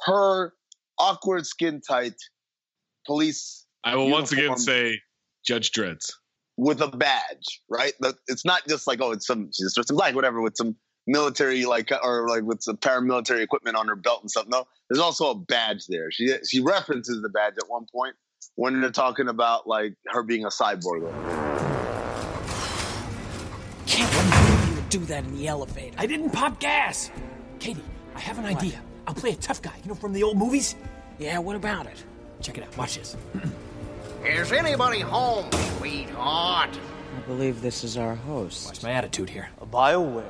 [0.04, 0.52] her
[0.98, 2.14] awkward skin tight
[3.06, 3.66] police.
[3.82, 5.00] I will once again say
[5.46, 6.16] Judge Dredds.
[6.56, 7.92] With a badge, right?
[8.28, 10.76] It's not just like oh, it's some she's dressed in black, whatever, with some
[11.06, 14.46] military like uh, or like with some paramilitary equipment on her belt and stuff.
[14.48, 16.10] No, there's also a badge there.
[16.10, 18.14] She she references the badge at one point
[18.54, 21.02] when they're talking about like her being a cyborg.
[23.86, 25.96] Can't believe you would do that in the elevator.
[25.98, 27.10] I didn't pop gas.
[27.58, 27.84] Katie,
[28.14, 28.80] I have an idea.
[29.06, 29.72] I'll play a tough guy.
[29.82, 30.74] You know from the old movies?
[31.18, 32.02] Yeah, what about it?
[32.40, 32.76] Check it out.
[32.76, 33.16] Watch this.
[34.26, 35.48] Is anybody home,
[35.78, 36.76] sweetheart?
[37.16, 38.66] I believe this is our host.
[38.66, 39.48] What's my attitude here?
[39.60, 40.24] A Bioware.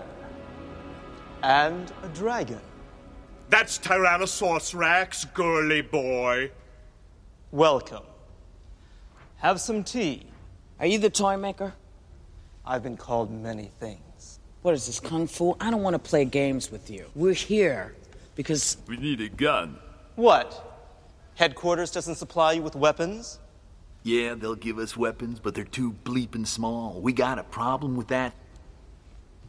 [1.42, 2.61] And a dragon.
[3.49, 6.51] That's Tyrannosaurus Rex, girly boy.
[7.51, 8.03] Welcome.
[9.36, 10.26] Have some tea.
[10.78, 11.72] Are you the toy maker?
[12.66, 14.40] I've been called many things.
[14.61, 15.57] What is this, Kung Fu?
[15.59, 17.07] I don't want to play games with you.
[17.14, 17.94] We're here
[18.34, 18.76] because.
[18.86, 19.78] We need a gun.
[20.16, 20.84] What?
[21.36, 23.38] Headquarters doesn't supply you with weapons?
[24.07, 27.00] Yeah, they'll give us weapons, but they're too bleeping small.
[27.00, 28.34] We got a problem with that.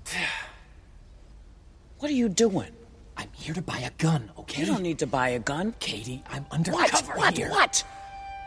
[1.99, 2.71] What are you doing?
[3.17, 4.61] I'm here to buy a gun, okay?
[4.61, 5.73] You don't need to buy a gun.
[5.79, 6.53] Katie, I'm What?
[6.53, 7.35] undercover What?
[7.35, 7.49] here.
[7.49, 7.83] What?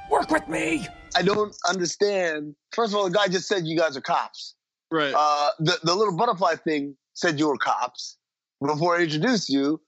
[0.08, 0.86] Work with me.
[1.16, 2.54] I don't understand.
[2.72, 4.54] First of all, the guy just said you guys are cops.
[4.92, 5.12] Right.
[5.16, 8.18] Uh, the the little butterfly thing said you were cops
[8.64, 9.80] before I introduced you,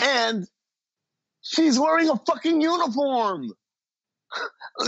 [0.00, 0.46] and
[1.42, 3.50] she's wearing a fucking uniform.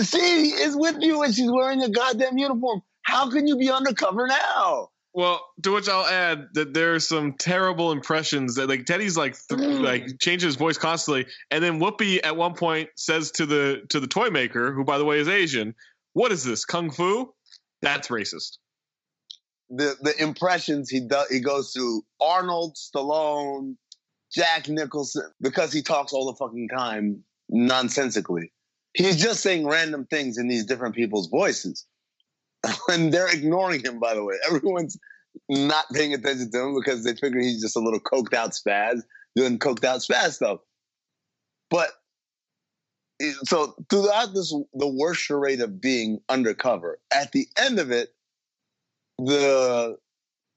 [0.05, 2.83] She is with you and she's wearing a goddamn uniform.
[3.03, 4.89] How can you be undercover now?
[5.15, 9.35] Well, to which I'll add that there are some terrible impressions that like Teddy's like
[9.49, 9.81] th- mm.
[9.81, 14.01] like changing his voice constantly, and then Whoopi at one point says to the to
[14.01, 15.75] the toy maker, who by the way is Asian,
[16.13, 17.33] "What is this kung fu?
[17.81, 18.59] That's racist."
[19.71, 23.77] the the impressions he does he goes to Arnold, Stallone,
[24.33, 28.53] Jack Nicholson because he talks all the fucking time nonsensically.
[28.97, 31.87] He's just saying random things in these different people's voices.
[32.89, 34.35] And they're ignoring him, by the way.
[34.49, 34.99] Everyone's
[35.49, 39.03] not paying attention to him because they figure he's just a little coked out spaz
[39.37, 40.61] doing coked out spaz stuff.
[41.71, 41.91] But
[43.21, 48.15] eh, so throughout this, the worst charade of being undercover, at the end of it,
[49.19, 49.99] the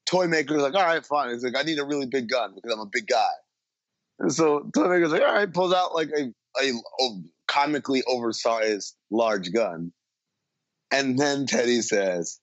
[0.05, 1.31] toy maker's like, all right, fine.
[1.31, 3.33] He's like, I need a really big gun because I'm a big guy.
[4.19, 6.31] And so toy maker's like, all right, pulls out like a,
[6.61, 9.91] a, a comically oversized large gun.
[10.91, 12.39] And then Teddy says,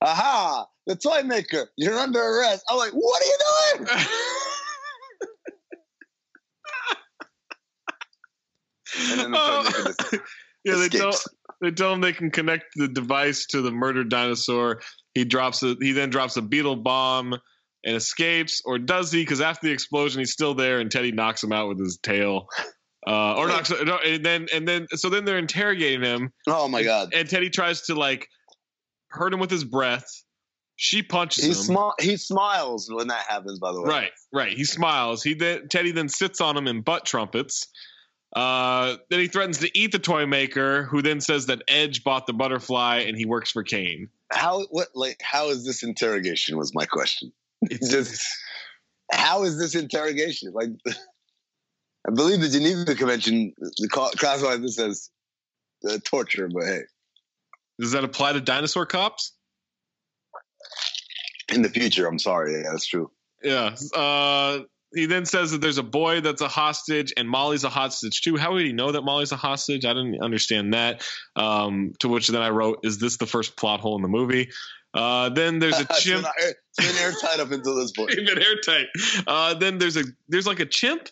[0.00, 2.64] aha, the toy maker, you're under arrest.
[2.70, 3.38] I'm like, what are you
[3.74, 3.88] doing?
[9.10, 9.62] and then the oh.
[9.62, 10.14] toy maker just
[10.64, 11.12] yeah, they tell
[11.60, 14.80] they tell him they can connect the device to the murdered dinosaur.
[15.14, 17.38] He drops a he then drops a beetle bomb
[17.84, 19.22] and escapes, or does he?
[19.22, 22.48] Because after the explosion, he's still there, and Teddy knocks him out with his tail.
[23.06, 26.32] Uh, or not, no, and then and then so then they're interrogating him.
[26.46, 27.12] Oh my god!
[27.14, 28.28] And Teddy tries to like
[29.08, 30.06] hurt him with his breath.
[30.76, 31.76] She punches He, him.
[31.76, 33.88] smi- he smiles when that happens, by the way.
[33.88, 34.52] Right, right.
[34.56, 35.22] He smiles.
[35.22, 37.68] He then Teddy then sits on him and butt trumpets.
[38.34, 42.26] Uh, then he threatens to eat the toy maker, who then says that Edge bought
[42.26, 44.08] the butterfly and he works for Kane.
[44.32, 47.32] How what like how is this interrogation was my question.
[47.62, 48.26] It's just
[49.12, 50.52] how is this interrogation?
[50.52, 50.70] Like
[52.06, 53.54] I believe the Geneva Convention
[53.88, 55.10] classifies this as
[55.88, 56.80] uh, torture, but hey,
[57.80, 59.32] Does that apply to dinosaur cops?
[61.52, 62.54] in the future, I'm sorry.
[62.54, 63.10] Yeah, that's true.
[63.42, 63.74] Yeah.
[63.94, 64.60] Uh,
[64.94, 68.36] he then says that there's a boy that's a hostage and Molly's a hostage too.
[68.36, 69.84] How would he know that Molly's a hostage?
[69.84, 71.06] I didn't understand that.
[71.36, 74.50] Um, to which then I wrote, "Is this the first plot hole in the movie?"
[74.94, 76.24] Uh, then there's a It's chimp.
[76.38, 78.10] it's been airtight up until this point.
[78.16, 78.86] been airtight.
[79.26, 81.08] Uh, then there's a there's like a chimp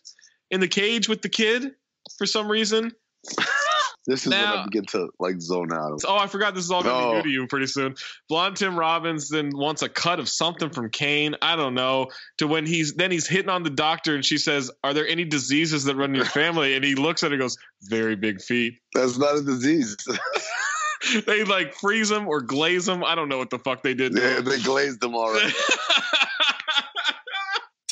[0.53, 1.73] in the cage with the kid
[2.17, 2.93] for some reason.
[4.05, 6.01] This is Now- when I begin to like zone out.
[6.05, 7.11] Oh, I forgot this is all going to No.
[7.11, 7.95] be new to you pretty soon.
[8.29, 11.37] Blonde Tim Robbins then wants a cut of something from Kane.
[11.41, 12.09] I don't know.
[12.39, 15.25] To when he's then he's hitting on the doctor and she says, "Are there any
[15.25, 18.43] diseases that run in your family?" And he looks at her and goes, "Very big
[18.43, 19.97] feet." That's not a disease.
[21.27, 23.05] they like freeze him or glaze him.
[23.05, 24.19] I don't know what the fuck they did.
[24.19, 25.55] Yeah, they glazed them already.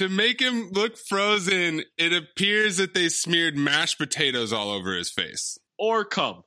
[0.00, 5.10] To make him look frozen, it appears that they smeared mashed potatoes all over his
[5.10, 5.58] face.
[5.78, 6.42] or cum.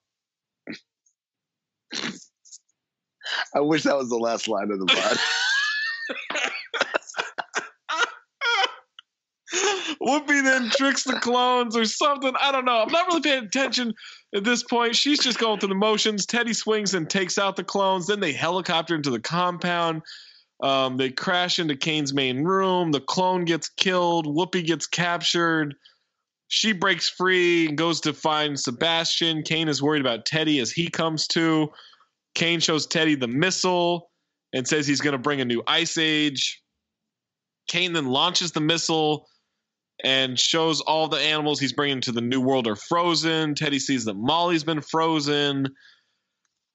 [3.54, 5.18] I wish that was the last line of the pod.
[10.02, 12.34] Whoopi then tricks the clones or something.
[12.42, 12.82] I don't know.
[12.82, 13.94] I'm not really paying attention
[14.34, 14.96] at this point.
[14.96, 16.26] She's just going through the motions.
[16.26, 18.08] Teddy swings and takes out the clones.
[18.08, 20.02] Then they helicopter into the compound.
[20.64, 22.94] Um, they crash into Kane's main room.
[22.94, 24.26] The clone gets killed.
[24.26, 25.76] Whoopi gets captured.
[26.48, 29.44] She breaks free and goes to find Sebastian.
[29.44, 31.70] Kane is worried about Teddy as he comes to.
[32.34, 34.10] Kane shows Teddy the missile
[34.54, 36.62] and says he's going to bring a new ice age.
[37.68, 39.28] Kane then launches the missile
[40.04, 43.56] and shows all the animals he's bringing to the new world are frozen.
[43.56, 45.68] Teddy sees that Molly's been frozen.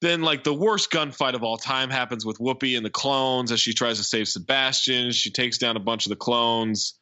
[0.01, 3.61] Then, like the worst gunfight of all time happens with Whoopi and the clones as
[3.61, 5.11] she tries to save Sebastian.
[5.11, 6.95] She takes down a bunch of the clones.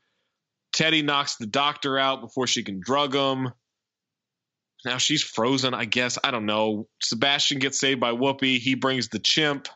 [0.73, 3.53] Teddy knocks the doctor out before she can drug him.
[4.85, 6.19] Now she's frozen, I guess.
[6.23, 6.89] I don't know.
[7.03, 8.59] Sebastian gets saved by Whoopi.
[8.59, 9.69] He brings the chimp.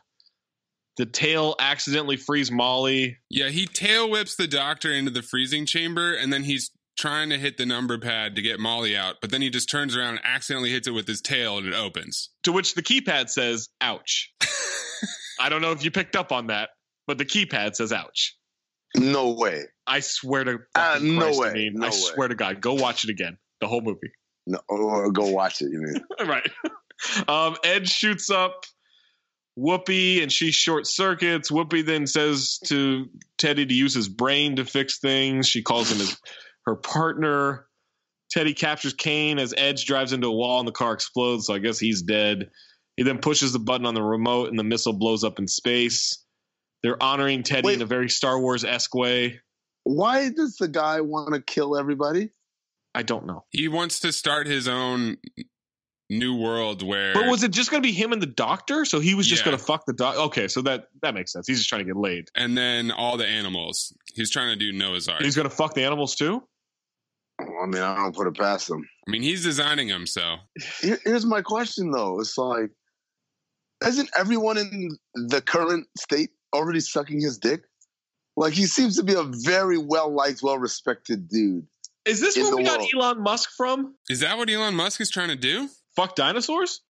[0.97, 3.17] The tail accidentally frees Molly.
[3.29, 7.37] Yeah, he tail whips the doctor into the freezing chamber, and then he's trying to
[7.37, 10.19] hit the number pad to get Molly out, but then he just turns around and
[10.23, 12.29] accidentally hits it with his tail, and it opens.
[12.43, 14.33] To which the keypad says, ouch.
[15.39, 16.69] I don't know if you picked up on that,
[17.07, 18.35] but the keypad says, ouch.
[18.95, 19.63] No way.
[19.87, 21.49] I swear to Uh, fucking no Christ, way.
[21.49, 21.95] I, mean, No I way.
[21.95, 23.37] swear to God, go watch it again.
[23.61, 24.11] The whole movie.
[24.47, 25.69] No, or go watch it.
[25.71, 26.03] You mean?
[26.27, 26.49] right.
[27.27, 28.65] Um, Ed shoots up
[29.57, 31.51] Whoopi and she short circuits.
[31.51, 33.05] Whoopi then says to
[33.37, 35.47] Teddy to use his brain to fix things.
[35.47, 36.17] She calls him his
[36.65, 37.67] her partner.
[38.31, 41.59] Teddy captures Kane as Edge drives into a wall and the car explodes, so I
[41.59, 42.49] guess he's dead.
[42.95, 46.23] He then pushes the button on the remote and the missile blows up in space.
[46.83, 49.39] They're honoring Teddy in a very Star Wars esque way.
[49.83, 52.29] Why does the guy want to kill everybody?
[52.95, 53.45] I don't know.
[53.49, 55.17] He wants to start his own
[56.09, 57.13] new world where.
[57.13, 58.83] But was it just going to be him and the doctor?
[58.85, 59.51] So he was just Yeah.
[59.51, 60.19] going to fuck the doctor.
[60.21, 61.47] Okay, so that that makes sense.
[61.47, 62.29] He's just trying to get laid.
[62.35, 63.93] and then all the animals.
[64.13, 65.21] He's trying to do Noah's Ark.
[65.21, 66.43] He's going to fuck the animals too.
[67.41, 68.87] I mean, I don't put it past him.
[69.07, 70.37] I mean, he's designing them, so.
[70.79, 72.19] Here's my question, though.
[72.19, 72.71] It's like,
[73.85, 77.61] isn't everyone in the current state already sucking his dick?
[78.37, 81.67] Like, he seems to be a very well liked, well respected dude.
[82.05, 82.81] Is this in where the we got.
[82.93, 83.95] Elon Musk from?
[84.09, 85.69] Is that what Elon Musk is trying to do?
[85.95, 86.81] Fuck dinosaurs?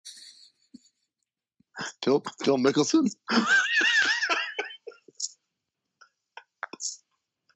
[2.03, 3.09] Phil, Phil Mickelson?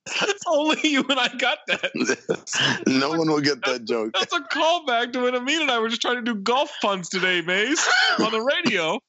[0.07, 2.83] It's only you and I got that.
[2.87, 4.13] no one will get that joke.
[4.13, 7.09] That's a callback to when Amin and I were just trying to do golf puns
[7.09, 7.85] today, Mayes,
[8.19, 8.99] on the radio.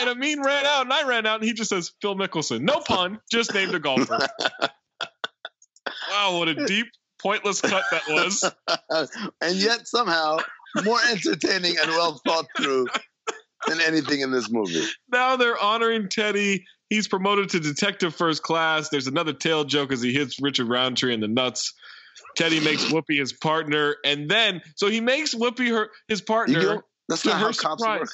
[0.00, 2.60] And Amin ran out, and I ran out, and he just says Phil Mickelson.
[2.62, 4.26] No pun, just named a golfer.
[6.10, 6.86] Wow, what a deep,
[7.20, 8.44] pointless cut that was.
[9.40, 10.38] and yet somehow
[10.84, 12.86] more entertaining and well thought through
[13.66, 14.84] than anything in this movie.
[15.10, 16.64] Now they're honoring Teddy.
[16.88, 18.88] He's promoted to detective first class.
[18.88, 21.72] There's another tail joke as he hits Richard Roundtree in the nuts.
[22.36, 26.60] Teddy makes Whoopi his partner, and then so he makes Whoopi her his partner.
[26.60, 28.08] You know, that's not her how cops work.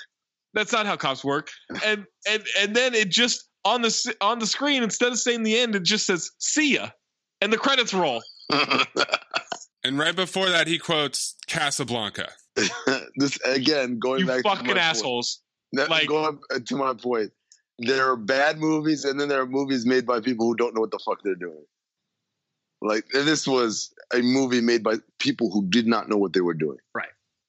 [0.54, 1.50] That's not how cops work.
[1.84, 5.58] And and and then it just on the on the screen instead of saying the
[5.58, 6.88] end, it just says "see ya,"
[7.40, 8.22] and the credits roll.
[9.84, 12.32] And right before that, he quotes Casablanca.
[13.16, 15.40] this again going You back to fucking my assholes.
[15.74, 15.88] Point.
[15.88, 17.32] That- going uh, to my point.
[17.78, 20.82] There are bad movies, and then there are movies made by people who don't know
[20.82, 21.64] what the fuck they're doing.
[22.82, 26.54] Like this was a movie made by people who did not know what they were
[26.54, 26.78] doing.
[26.94, 27.08] Right.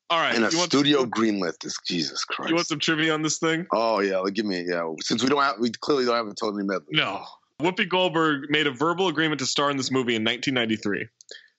[0.09, 0.35] All right.
[0.35, 1.75] And a studio greenlit this.
[1.87, 2.49] Jesus Christ.
[2.49, 3.65] You want some trivia on this thing?
[3.73, 4.87] Oh yeah, like give me yeah.
[5.01, 6.87] Since we don't have, we clearly don't have a Tony Medley.
[6.91, 7.25] No.
[7.61, 11.07] Whoopi Goldberg made a verbal agreement to star in this movie in 1993.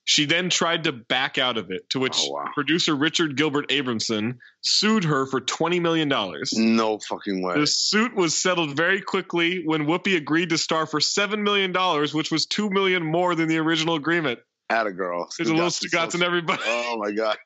[0.07, 4.37] She then tried to back out of it, to which Oh, producer Richard Gilbert Abramson
[4.61, 6.07] sued her for $20 million.
[6.53, 7.59] No fucking way.
[7.59, 11.73] The suit was settled very quickly when Whoopi agreed to star for $7 million,
[12.13, 14.39] which was 2 million more than the original agreement.
[14.69, 15.27] At a girl.
[15.37, 16.61] There's a little Stugotz in everybody.
[16.65, 17.37] Oh my god.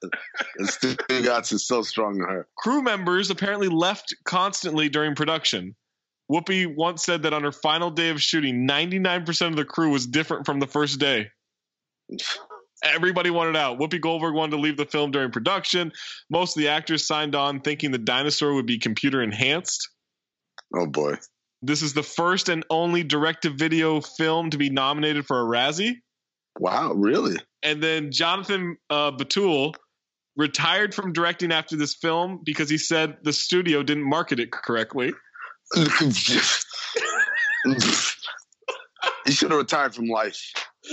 [0.57, 2.47] And Stugotz is so strong to her.
[2.57, 5.75] Crew members apparently left constantly during production.
[6.31, 10.05] Whoopi once said that on her final day of shooting, 99% of the crew was
[10.07, 11.27] different from the first day.
[12.83, 13.79] Everybody wanted out.
[13.79, 15.91] Whoopi Goldberg wanted to leave the film during production.
[16.29, 19.89] Most of the actors signed on thinking the dinosaur would be computer enhanced.
[20.75, 21.15] Oh boy.
[21.61, 25.43] This is the first and only direct to video film to be nominated for a
[25.43, 25.95] Razzie.
[26.57, 27.37] Wow, really?
[27.63, 29.73] And then Jonathan uh, Betuel
[30.37, 35.11] retired from directing after this film because he said the studio didn't market it correctly.
[35.75, 35.81] he
[39.31, 40.41] should have retired from life.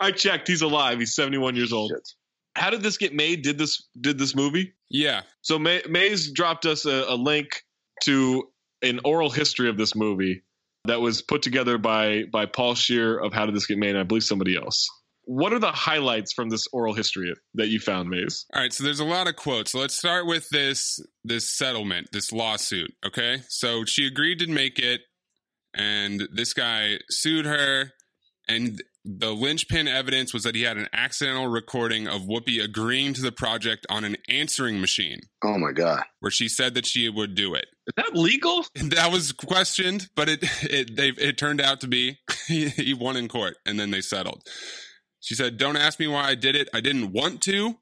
[0.00, 0.48] I checked.
[0.48, 0.98] He's alive.
[0.98, 1.92] He's 71 years old.
[2.54, 3.42] How did this get made?
[3.42, 4.74] Did this did this movie?
[4.90, 5.22] Yeah.
[5.42, 7.62] So May, Mayes dropped us a, a link
[8.04, 8.48] to
[8.82, 10.42] an oral history of this movie
[10.84, 13.98] that was put together by by Paul Scheer of How Did This Get Made, and
[13.98, 14.88] I believe somebody else.
[15.24, 18.46] What are the highlights from this oral history that you found, Mayes?
[18.54, 19.72] All right, so there's a lot of quotes.
[19.72, 22.92] So let's start with this this settlement, this lawsuit.
[23.06, 25.02] Okay, so she agreed to make it,
[25.74, 27.92] and this guy sued her,
[28.48, 33.22] and the linchpin evidence was that he had an accidental recording of Whoopi agreeing to
[33.22, 36.02] the project on an answering machine, Oh my god.
[36.20, 37.66] where she said that she would do it.
[37.86, 38.66] Is that legal?
[38.74, 43.16] That was questioned, but it it they it turned out to be he, he won
[43.16, 44.42] in court, and then they settled.
[45.20, 46.68] She said, "Don't ask me why I did it.
[46.74, 47.76] I didn't want to."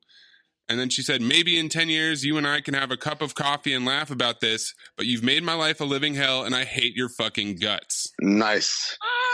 [0.69, 3.21] And then she said, "Maybe in ten years, you and I can have a cup
[3.21, 4.75] of coffee and laugh about this.
[4.97, 8.97] But you've made my life a living hell, and I hate your fucking guts." Nice.
[9.03, 9.26] Ah.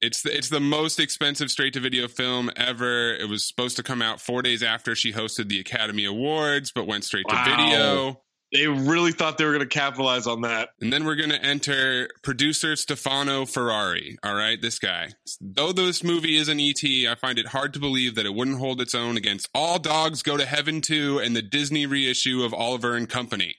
[0.00, 3.14] It's the, it's the most expensive straight to video film ever.
[3.14, 6.86] It was supposed to come out four days after she hosted the Academy Awards, but
[6.86, 7.44] went straight Wow.
[7.44, 8.22] to video.
[8.52, 10.68] They really thought they were going to capitalize on that.
[10.80, 14.16] And then we're going to enter producer Stefano Ferrari.
[14.22, 15.08] All right, this guy.
[15.40, 18.58] Though this movie is an ET, I find it hard to believe that it wouldn't
[18.60, 22.54] hold its own against All Dogs Go to Heaven 2 and the Disney reissue of
[22.54, 23.56] Oliver and Company.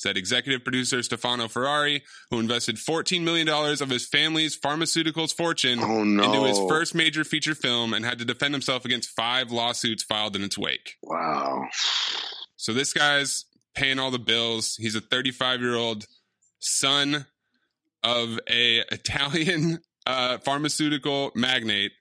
[0.00, 6.04] Said executive producer Stefano Ferrari, who invested $14 million of his family's pharmaceuticals fortune Oh,
[6.04, 6.22] no.
[6.24, 10.36] into his first major feature film and had to defend himself against five lawsuits filed
[10.36, 10.96] in its wake.
[11.02, 11.66] Wow.
[12.56, 13.44] So this guy's
[13.74, 14.74] paying all the bills.
[14.76, 16.06] He's a 35 year old
[16.60, 17.26] son
[18.02, 21.92] of a Italian uh, pharmaceutical magnate.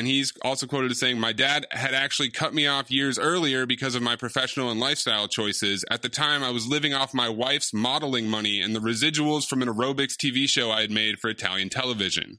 [0.00, 3.66] And he's also quoted as saying, My dad had actually cut me off years earlier
[3.66, 5.84] because of my professional and lifestyle choices.
[5.90, 9.60] At the time, I was living off my wife's modeling money and the residuals from
[9.60, 12.38] an aerobics TV show I had made for Italian television.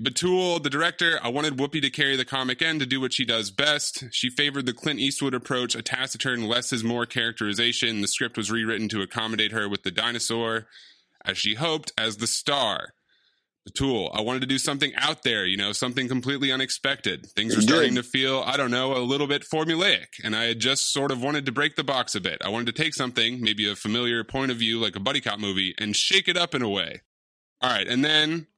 [0.00, 3.24] Betuel, the director, I wanted Whoopi to carry the comic end to do what she
[3.24, 4.04] does best.
[4.12, 8.00] She favored the Clint Eastwood approach, a taciturn, less is more characterization.
[8.00, 10.68] The script was rewritten to accommodate her with the dinosaur,
[11.24, 12.94] as she hoped, as the star.
[13.68, 17.26] Betuel, I wanted to do something out there, you know, something completely unexpected.
[17.26, 20.58] Things were starting to feel, I don't know, a little bit formulaic, and I had
[20.58, 22.42] just sort of wanted to break the box a bit.
[22.44, 25.38] I wanted to take something, maybe a familiar point of view like a buddy cop
[25.38, 27.02] movie, and shake it up in a way.
[27.60, 28.48] All right, and then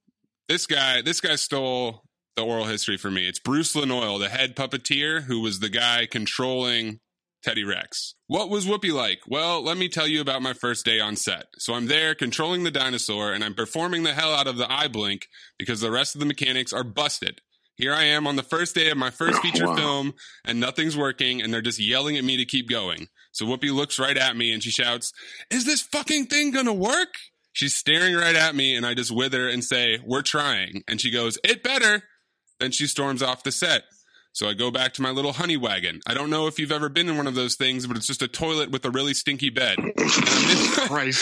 [0.49, 2.05] this guy, this guy stole
[2.37, 3.29] the oral history for me.
[3.29, 7.01] It's Bruce Lanoil, the head puppeteer, who was the guy controlling
[7.45, 8.15] Teddy Rex.
[8.27, 9.21] What was Whoopi like?
[9.29, 11.47] Well, let me tell you about my first day on set.
[11.59, 14.89] So I'm there controlling the dinosaur and I'm performing the hell out of the eye
[14.89, 17.43] blink because the rest of the mechanics are busted.
[17.77, 19.77] Here I am on the first day of my first oh, feature Wow.
[19.77, 20.15] film
[20.45, 23.09] and nothing's working and they're just yelling at me to keep going.
[23.33, 25.13] So Whoopi looks right at me and she shouts,
[25.51, 27.15] Is this fucking thing gonna work?
[27.53, 30.83] She's staring right at me and I just wither and say, We're trying.
[30.89, 32.05] And she goes, It better.
[32.59, 33.83] Then she storms off the set.
[34.35, 36.01] So I go back to my little honey wagon.
[36.09, 38.21] I don't know if you've ever been in one of those things, but it's just
[38.21, 39.79] a toilet with a really stinky bed.
[39.79, 39.93] And
[40.91, 41.13] I'm in,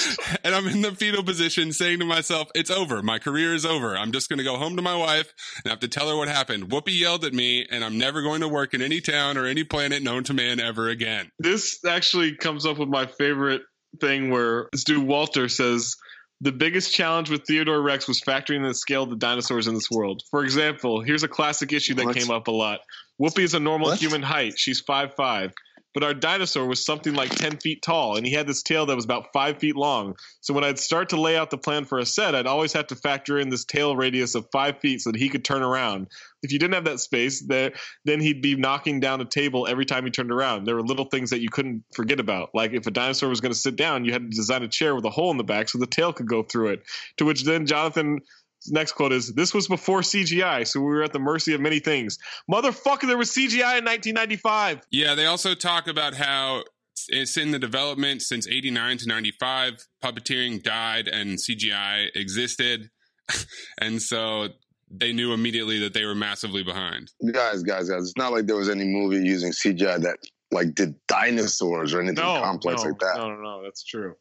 [0.45, 3.03] and I'm in the fetal position saying to myself, it's over.
[3.03, 3.95] My career is over.
[3.99, 6.29] I'm just going to go home to my wife and have to tell her what
[6.29, 6.71] happened.
[6.71, 9.63] Whoopi yelled at me and I'm never going to work in any town or any
[9.63, 11.31] planet known to man ever again.
[11.39, 13.61] This actually comes up with my favorite
[14.01, 15.97] thing where dude Walter says
[16.43, 19.89] the biggest challenge with Theodore Rex was factoring the scale of the dinosaurs in this
[19.89, 20.23] world.
[20.29, 22.81] For example, here's a classic issue that came up a lot.
[23.21, 23.99] Whoopi is a normal What?
[24.01, 24.55] human height.
[24.59, 25.53] She's five five.
[25.95, 28.97] But our dinosaur was something like 10 feet tall, and he had this tail that
[28.97, 30.17] was about five feet long.
[30.41, 32.87] So when I'd start to lay out the plan for a set, I'd always have
[32.87, 36.07] to factor in this tail radius of five feet so that he could turn around.
[36.43, 37.73] If you didn't have that space, there
[38.07, 40.65] then he'd be knocking down a table every time he turned around.
[40.65, 42.55] There were little things that you couldn't forget about.
[42.55, 44.95] Like if a dinosaur was going to sit down, you had to design a chair
[44.95, 46.83] with a hole in the back so the tail could go through it.
[47.19, 48.23] To which then Jonathan's
[48.71, 51.81] next quote is, This was before CGI, so we were at the mercy of many
[51.81, 52.19] things.
[52.51, 54.81] Motherfucker, there was CGI in 1995.
[54.91, 56.65] Yeah, they also talk about how
[57.09, 59.87] it's in the development since 89 to 95.
[60.03, 62.91] Puppeteering died and CGI existed.
[63.81, 64.49] and so
[64.91, 67.11] they knew immediately that they were massively behind.
[67.33, 68.03] Guys, guys, guys.
[68.03, 70.19] It's not like there was any movie using CGI that
[70.51, 73.15] like did dinosaurs or anything No, complex no, like that.
[73.17, 74.15] No, no, no, that's true.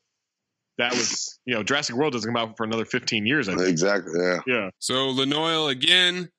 [0.78, 3.70] That was, you know, Jurassic World doesn't come out for another 15 years, I think.
[3.70, 4.20] Exactly.
[4.20, 4.40] Yeah.
[4.48, 4.70] Yeah.
[4.80, 6.30] So Lanoil again.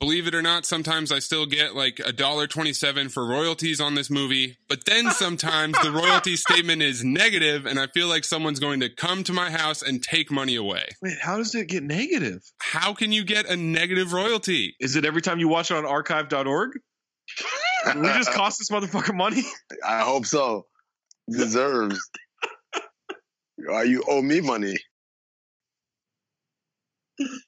[0.00, 3.94] Believe it or not, sometimes I still get like a dollar twenty-seven for royalties on
[3.96, 4.56] this movie.
[4.66, 8.88] But then sometimes the royalty statement is negative, and I feel like someone's going to
[8.88, 10.84] come to my house and take money away.
[11.02, 12.40] Wait, how does it get negative?
[12.62, 14.74] How can you get a negative royalty?
[14.80, 16.70] Is it every time you watch it on archive.org?
[17.84, 19.42] Did we just cost this motherfucker money?
[19.86, 20.64] I hope so.
[21.30, 22.00] Deserves.
[23.66, 24.76] Why you owe me money?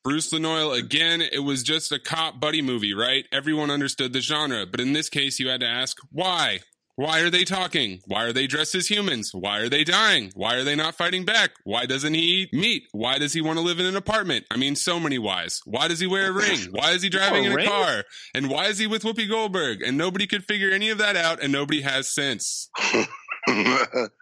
[0.04, 3.24] Bruce Lanoil again, it was just a cop buddy movie, right?
[3.32, 6.60] Everyone understood the genre, but in this case, you had to ask why.
[6.94, 8.00] Why are they talking?
[8.06, 9.30] Why are they dressed as humans?
[9.32, 10.30] Why are they dying?
[10.34, 11.52] Why are they not fighting back?
[11.64, 12.82] Why doesn't he eat meat?
[12.92, 14.44] Why does he want to live in an apartment?
[14.50, 15.62] I mean, so many whys.
[15.64, 16.68] Why does he wear a ring?
[16.70, 17.66] Why is he driving a in a ring?
[17.66, 18.04] car?
[18.34, 19.80] And why is he with Whoopi Goldberg?
[19.80, 22.68] And nobody could figure any of that out, and nobody has sense.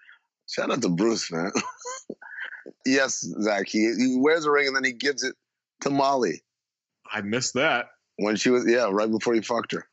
[0.50, 1.52] Shout out to Bruce, man.
[2.86, 3.68] yes, Zach.
[3.68, 5.34] He, he wears a ring and then he gives it
[5.82, 6.42] to Molly
[7.10, 7.86] I missed that.
[8.16, 9.86] when she was yeah right before he fucked her.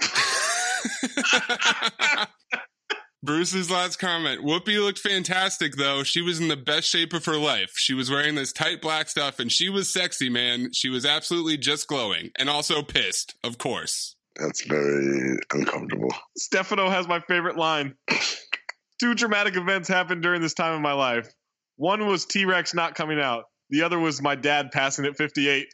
[3.22, 4.44] Bruce's last comment.
[4.44, 6.02] Whoopi looked fantastic, though.
[6.02, 7.72] She was in the best shape of her life.
[7.74, 10.72] She was wearing this tight black stuff, and she was sexy, man.
[10.72, 14.16] She was absolutely just glowing, and also pissed, of course.
[14.36, 16.12] That's very uncomfortable.
[16.36, 17.94] Stefano has my favorite line.
[19.00, 21.28] Two dramatic events happened during this time of my life.
[21.76, 23.44] One was T Rex not coming out.
[23.70, 25.66] The other was my dad passing at 58.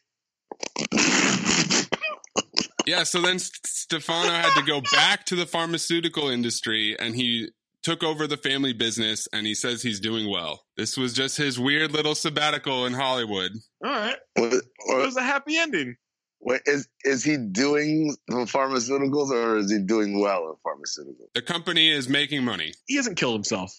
[2.86, 7.50] Yeah, so then S- Stefano had to go back to the pharmaceutical industry, and he
[7.82, 10.64] took over the family business, and he says he's doing well.
[10.76, 13.52] This was just his weird little sabbatical in Hollywood.
[13.84, 14.16] All right.
[14.36, 15.96] It was a happy ending.
[16.40, 21.28] Wait, is is he doing the pharmaceuticals or is he doing well in pharmaceuticals?
[21.34, 22.74] The company is making money.
[22.86, 23.78] He hasn't killed himself.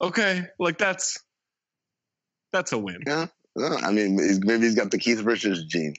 [0.00, 0.46] Okay.
[0.58, 1.18] Like, that's.
[2.52, 3.00] That's a win.
[3.06, 3.26] Yeah,
[3.58, 5.94] I mean, he's, maybe he's got the Keith Richards gene.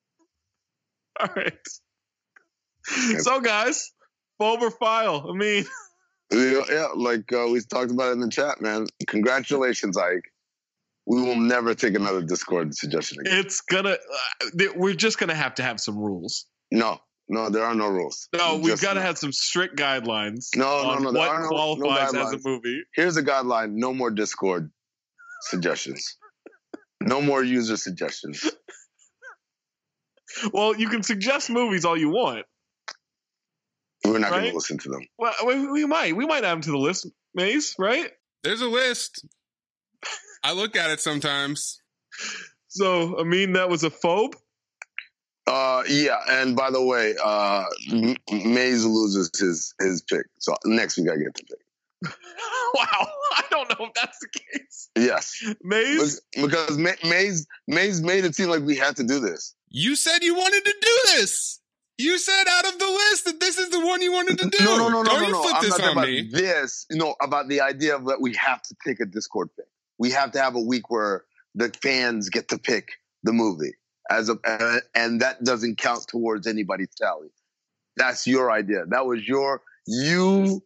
[1.20, 1.52] All right.
[3.18, 3.92] So, guys,
[4.38, 5.26] bulb or file?
[5.30, 5.64] I mean,
[6.32, 8.86] Yeah, yeah, like uh, we talked about in the chat, man.
[9.08, 10.32] Congratulations, Ike.
[11.06, 13.38] We will never take another Discord suggestion again.
[13.38, 13.90] it's gonna.
[13.90, 16.46] Uh, th- we're just gonna have to have some rules.
[16.70, 16.98] No,
[17.28, 18.28] no, there are no rules.
[18.36, 20.48] No, We we've just- got to have some strict guidelines.
[20.54, 22.82] No, no, on no, there What are no- no qualifies as a movie?
[22.94, 24.70] Here's a guideline: no more Discord
[25.42, 26.16] suggestions.
[27.00, 28.48] No more user suggestions.
[30.52, 32.46] Well, you can suggest movies all you want.
[34.04, 35.00] We're not going to listen to them.
[35.18, 36.14] Well, we, we might.
[36.16, 37.74] We might add them to the list, Mayes.
[37.78, 38.10] Right?
[38.44, 39.26] There's a list.
[40.42, 41.80] I look at it sometimes.
[42.68, 44.34] So, I mean, that was a phobe.
[45.46, 50.96] Uh, yeah, and by the way, uh, M- Mayes loses his his pick, so next
[50.96, 52.12] week I get the pick.
[52.74, 54.90] wow, I don't know if that's the case.
[54.96, 56.20] Yes, Mayes.
[56.36, 59.54] because Ma- Mayes Mayes made it seem like we had to do this.
[59.70, 61.60] You said you wanted to do this.
[61.98, 64.64] You said out of the list that this is the one you wanted to do.
[64.64, 65.42] No, no, no, no, Don't no, you no.
[65.42, 66.20] flip I'm this not on talking me.
[66.20, 66.86] about this.
[66.92, 69.66] No, about the idea of that we have to pick a Discord pick.
[70.00, 71.24] We have to have a week where
[71.54, 72.88] the fans get to pick
[73.22, 73.74] the movie
[74.10, 74.36] as a,
[74.94, 77.28] and that doesn't count towards anybody's tally.
[77.96, 78.86] That's your idea.
[78.88, 80.62] That was your you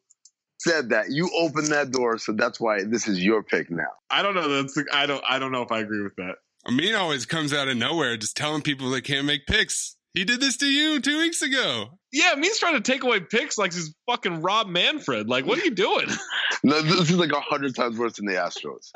[0.58, 3.90] said that you opened that door, so that's why this is your pick now.
[4.08, 4.48] I don't know.
[4.48, 5.22] That's I don't.
[5.28, 6.36] I don't know if I agree with that.
[6.66, 9.96] Amin always comes out of nowhere just telling people they can't make picks.
[10.14, 11.98] He did this to you two weeks ago.
[12.12, 15.28] Yeah, me's trying to take away picks like he's fucking Rob Manfred.
[15.28, 16.06] Like, what are you doing?
[16.64, 18.90] No, this is like a hundred times worse than the Astros.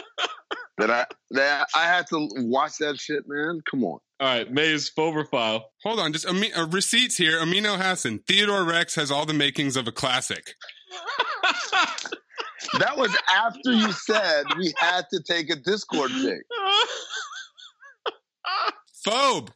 [0.79, 3.61] that I that I had to watch that shit, man.
[3.71, 4.01] Come on.
[4.21, 5.71] All right, Mayes Fover file.
[5.85, 7.39] Hold on, just Ami- uh, receipts here.
[7.41, 8.27] Amin Elhassan.
[8.27, 10.55] Theodore Rex has all the makings of a classic.
[12.79, 16.41] That was after you said we had to take a Discord pick.
[19.07, 19.49] Phobe.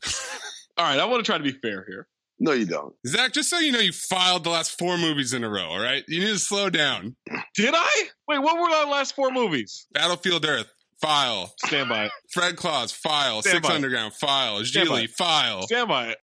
[0.78, 2.06] All right, I want to try to be fair here.
[2.42, 2.92] No, you don't.
[3.06, 5.80] Zach, just so you know, you filed the last four movies in a row, all
[5.80, 6.02] right?
[6.08, 7.14] You need to slow down.
[7.54, 8.08] Did I?
[8.26, 9.86] Wait, what were the last four movies?
[9.92, 10.66] Battlefield Earth,
[11.00, 11.54] file.
[11.64, 12.10] Stand by.
[12.32, 13.42] Fred Claus, file.
[13.42, 13.74] Stand Six by.
[13.76, 14.64] Underground, file.
[14.64, 15.06] Stand by.
[15.06, 15.62] File.
[15.62, 16.18] Stand by it.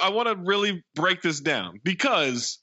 [0.00, 2.60] I want to really break this down because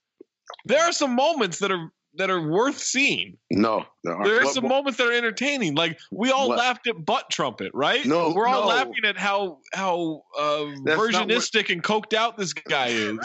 [0.63, 3.37] there are some moments that are that are worth seeing.
[3.51, 4.25] No, there aren't.
[4.25, 5.75] There are some what- moments that are entertaining.
[5.75, 6.57] Like we all What?
[6.57, 8.05] laughed at butt trumpet, right?
[8.05, 8.67] No, we're all no.
[8.67, 13.17] laughing at how how uh, That's what- versionistic and coked out this guy is.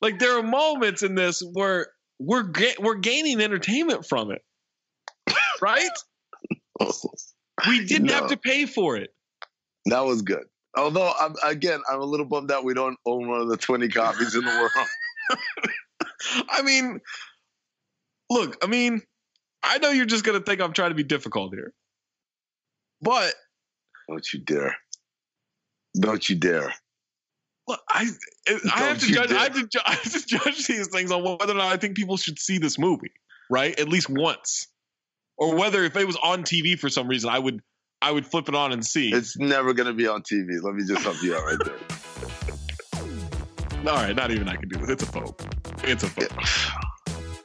[0.00, 1.88] like there are moments in this where
[2.18, 4.42] we're ga- we're gaining entertainment from it,
[5.60, 5.88] right?
[7.68, 8.14] We didn't No.
[8.14, 9.10] have to pay for it.
[9.86, 10.44] That was good.
[10.76, 13.88] Although, I'm, again, I'm a little bummed out we don't own one of the 20
[13.88, 14.70] copies in the world.
[16.48, 17.00] I mean,
[18.28, 19.02] look, I mean,
[19.62, 21.72] I know you're just gonna think I'm trying to be difficult here,
[23.00, 23.34] but
[24.08, 24.76] Don't you dare.
[25.98, 26.72] Don't you dare.
[27.66, 28.08] look, I
[28.48, 29.32] I have to judge.
[29.32, 31.76] I have to, ju- I have to judge these things on whether or not I
[31.76, 33.12] think people should see this movie,
[33.50, 33.78] right?
[33.78, 34.68] At least once,
[35.36, 37.60] or whether if it was on TV for some reason, I would
[38.02, 39.10] I would flip it on and see.
[39.10, 40.62] It's never going to be on TV.
[40.62, 41.76] Let me just help you out right there.
[43.86, 44.90] All right, not even I can do this.
[44.90, 45.34] It's a phone.
[45.84, 46.28] It's a phone.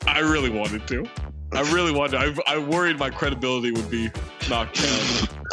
[0.06, 1.06] I really wanted to.
[1.54, 2.36] I really wanted.
[2.36, 2.44] To.
[2.46, 4.12] I, I worried my credibility would be
[4.50, 5.45] knocked down.